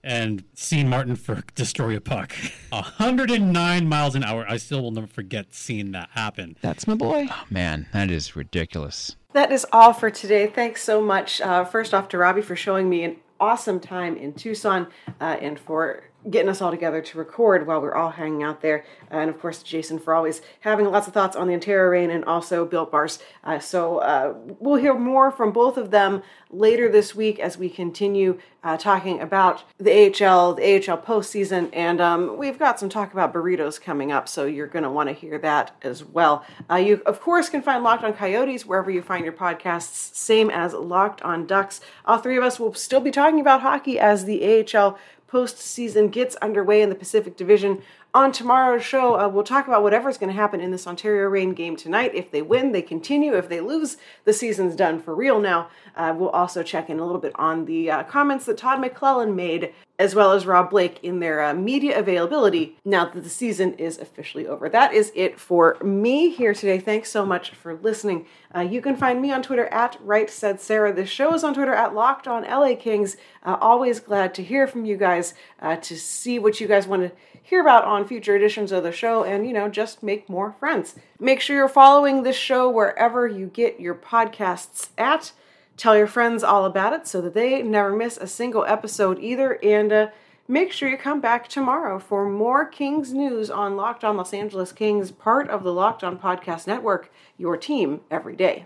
and 0.04 0.44
seeing 0.54 0.90
Martin 0.90 1.16
Frk 1.16 1.54
destroy 1.56 1.96
a 1.96 2.02
puck, 2.02 2.34
109 2.70 3.88
miles 3.88 4.16
an 4.16 4.24
hour. 4.24 4.46
I 4.48 4.58
still 4.58 4.82
will 4.82 4.92
never 4.92 5.08
forget 5.08 5.54
seeing 5.54 5.92
that 5.92 6.10
happen. 6.12 6.58
That's 6.62 6.88
my 6.88 6.96
boy. 6.96 7.28
Man, 7.50 7.88
that 7.94 8.12
is 8.12 8.36
ridiculous. 8.36 9.16
That 9.34 9.52
is 9.52 9.66
all 9.72 9.94
for 9.94 10.12
today. 10.12 10.48
Thanks 10.48 10.84
so 10.84 11.02
much. 11.02 11.42
Uh, 11.42 11.66
first 11.66 11.94
off, 11.94 12.08
to 12.10 12.18
Robbie 12.18 12.42
for 12.42 12.56
showing 12.56 12.90
me 12.90 13.04
an 13.04 13.18
awesome 13.40 13.80
time 13.80 14.16
in 14.16 14.34
Tucson 14.34 14.88
uh, 15.20 15.38
and 15.42 15.60
for 15.60 16.04
getting 16.30 16.50
us 16.50 16.62
all 16.62 16.72
together 16.72 17.02
to 17.02 17.18
record 17.18 17.68
while 17.68 17.82
we're 17.82 17.96
all 17.96 18.12
hanging 18.12 18.44
out 18.44 18.62
there. 18.62 18.86
and 19.10 19.30
of 19.30 19.40
course, 19.40 19.62
Jason 19.64 20.00
for 20.00 20.14
always 20.14 20.42
having 20.62 20.90
lots 20.90 21.08
of 21.08 21.14
thoughts 21.14 21.36
on 21.36 21.48
the 21.48 21.54
Ontario 21.54 21.90
Reign 21.90 22.10
and 22.10 22.26
also 22.26 22.66
Built 22.66 22.92
Bars. 22.92 23.20
Uh, 23.44 23.60
so 23.60 24.00
uh, 24.00 24.34
we'll 24.60 24.80
hear 24.80 24.94
more 24.94 25.32
from 25.32 25.52
both 25.52 25.78
of 25.78 25.92
them 25.92 26.24
later 26.50 26.90
this 26.90 27.16
week 27.16 27.40
as 27.40 27.58
we 27.58 27.70
continue 27.70 28.40
uh, 28.64 28.78
talking 28.78 29.20
about 29.20 29.64
the 29.78 29.92
AHL, 29.92 30.54
the 30.54 30.76
AHL 30.76 30.98
postseason, 30.98 31.70
and 31.74 32.00
um, 32.00 32.38
we've 32.38 32.58
got 32.58 32.80
some 32.80 32.88
talk 32.88 33.12
about 33.12 33.34
burritos 33.34 33.82
coming 33.82 34.12
up. 34.12 34.30
So 34.30 34.46
you're 34.46 34.68
going 34.68 34.84
to 34.84 34.90
want 34.90 35.10
to 35.10 35.14
hear 35.14 35.38
that 35.40 35.76
as 35.82 36.04
well. 36.06 36.46
Uh, 36.70 36.76
you, 36.76 37.02
of 37.06 37.20
course, 37.20 37.50
can 37.50 37.62
find 37.62 37.84
Locked 37.84 38.04
On 38.04 38.14
Coyotes 38.14 38.66
wherever 38.66 38.90
you 38.90 39.02
find 39.02 39.26
your 39.26 39.34
podcasts, 39.34 40.16
same 40.16 40.50
as 40.50 40.74
Locked 40.74 41.22
On 41.24 41.46
Ducks. 41.46 41.82
All 42.06 42.20
three 42.20 42.38
of 42.38 42.44
us 42.44 42.60
will 42.60 42.74
still 42.74 43.02
be 43.02 43.12
talking 43.12 43.42
about 43.42 43.62
hockey 43.62 44.00
as 44.00 44.24
the 44.24 44.66
AHL 44.74 44.98
postseason 45.34 46.12
gets 46.12 46.36
underway 46.36 46.84
in 46.84 46.90
the 46.90 46.96
Pacific 46.96 47.36
Division. 47.36 47.82
On 48.16 48.32
tomorrow's 48.32 48.84
show, 48.86 49.20
uh, 49.20 49.28
we'll 49.28 49.44
talk 49.44 49.68
about 49.68 49.82
whatever's 49.82 50.20
going 50.20 50.30
to 50.30 50.40
happen 50.40 50.62
in 50.62 50.70
this 50.70 50.86
Ontario 50.86 51.28
Reign 51.28 51.54
game 51.54 51.76
tonight. 51.76 52.14
If 52.14 52.30
they 52.30 52.44
win, 52.44 52.72
they 52.72 52.84
continue. 52.84 53.34
If 53.34 53.50
they 53.50 53.60
lose, 53.60 53.98
the 54.24 54.34
season's 54.34 54.76
done 54.76 55.02
for 55.02 55.16
real 55.16 55.40
now. 55.40 55.70
Uh, 55.96 56.14
we'll 56.16 56.30
also 56.30 56.62
check 56.62 56.92
in 56.92 57.00
a 57.00 57.06
little 57.06 57.20
bit 57.20 57.32
on 57.36 57.66
the 57.66 57.90
uh, 57.90 58.04
comments 58.04 58.46
that 58.46 58.60
Todd 58.60 58.80
McLellan 58.80 59.34
made, 59.34 59.74
as 59.98 60.14
well 60.14 60.32
as 60.32 60.46
Rob 60.46 60.70
Blake, 60.70 61.00
in 61.02 61.22
their 61.22 61.42
uh, 61.42 61.56
media 61.56 61.98
availability 61.98 62.78
now 62.86 63.06
that 63.06 63.24
the 63.24 63.30
season 63.30 63.74
is 63.74 63.98
officially 63.98 64.46
over. 64.46 64.70
That 64.70 64.94
is 64.94 65.12
it 65.16 65.40
for 65.40 65.78
me 65.84 66.30
here 66.30 66.54
today. 66.54 66.78
Thanks 66.78 67.10
so 67.10 67.26
much 67.26 67.50
for 67.50 67.74
listening. 67.74 68.28
Uh, 68.56 68.62
you 68.62 68.80
can 68.80 68.96
find 68.96 69.24
me 69.24 69.32
on 69.32 69.42
Twitter 69.42 69.66
at 69.68 69.98
Right 70.00 70.30
Said 70.30 70.62
Sarah. 70.62 70.94
This 70.94 71.10
show 71.10 71.34
is 71.34 71.44
on 71.44 71.56
Twitter 71.56 71.74
at 71.74 71.96
Locked 71.96 72.28
On 72.28 72.44
LA 72.44 72.76
Kings. 72.76 73.18
Uh, 73.44 73.58
always 73.60 74.00
glad 74.00 74.34
to 74.34 74.44
hear 74.44 74.68
from 74.68 74.86
you 74.86 74.96
guys, 74.96 75.34
uh, 75.62 75.76
to 75.76 75.98
see 75.98 76.40
what 76.40 76.62
you 76.62 76.68
guys 76.68 76.88
want 76.88 77.02
to 77.02 77.12
hear 77.42 77.60
about 77.62 77.84
on 77.84 78.08
future 78.08 78.36
editions 78.36 78.72
of 78.72 78.84
the 78.84 78.92
show, 78.92 79.24
and 79.24 79.46
you 79.46 79.54
know, 79.54 79.68
just 79.68 80.02
make 80.02 80.30
more 80.30 80.56
friends. 80.60 80.96
Make 81.20 81.42
sure 81.42 81.58
you're 81.58 81.68
following 81.68 82.24
this 82.24 82.38
show 82.38 82.70
wherever 82.70 83.28
you 83.28 83.48
get 83.48 83.80
your 83.80 83.96
podcasts 83.96 84.90
at. 84.98 85.34
Tell 85.76 85.98
your 85.98 86.08
friends 86.08 86.44
all 86.44 86.66
about 86.66 86.94
it 86.94 87.08
so 87.08 87.20
that 87.22 87.34
they 87.34 87.62
never 87.62 87.96
miss 87.96 88.18
a 88.18 88.28
single 88.28 88.64
episode 88.66 89.20
either. 89.20 89.60
And 89.64 89.92
uh, 89.92 90.08
make 90.48 90.72
sure 90.72 90.88
you 90.88 90.98
come 90.98 91.20
back 91.20 91.48
tomorrow 91.48 92.00
for 92.00 92.30
more 92.30 92.66
Kings 92.66 93.14
news 93.14 93.50
on 93.50 93.76
Locked 93.76 94.04
On 94.04 94.16
Los 94.16 94.34
Angeles 94.34 94.72
Kings, 94.72 95.12
part 95.12 95.50
of 95.50 95.64
the 95.64 95.74
Locked 95.74 96.04
On 96.04 96.18
Podcast 96.18 96.68
Network, 96.68 97.12
your 97.38 97.58
team 97.58 98.02
every 98.12 98.36
day. 98.36 98.66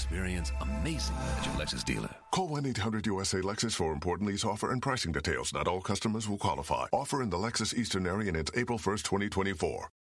Experience 0.00 0.50
amazing 0.62 1.14
at 1.36 1.44
your 1.44 1.54
Lexus 1.56 1.84
dealer. 1.84 2.08
Call 2.30 2.48
1-800-USA-LEXUS 2.48 3.74
for 3.74 3.92
important 3.92 4.30
lease 4.30 4.46
offer 4.46 4.72
and 4.72 4.80
pricing 4.80 5.12
details. 5.12 5.52
Not 5.52 5.68
all 5.68 5.82
customers 5.82 6.26
will 6.26 6.38
qualify. 6.38 6.86
Offer 6.90 7.22
in 7.22 7.28
the 7.28 7.36
Lexus 7.36 7.74
Eastern 7.74 8.06
area 8.06 8.28
and 8.28 8.36
it's 8.38 8.50
April 8.56 8.78
1st, 8.78 9.02
2024. 9.02 9.90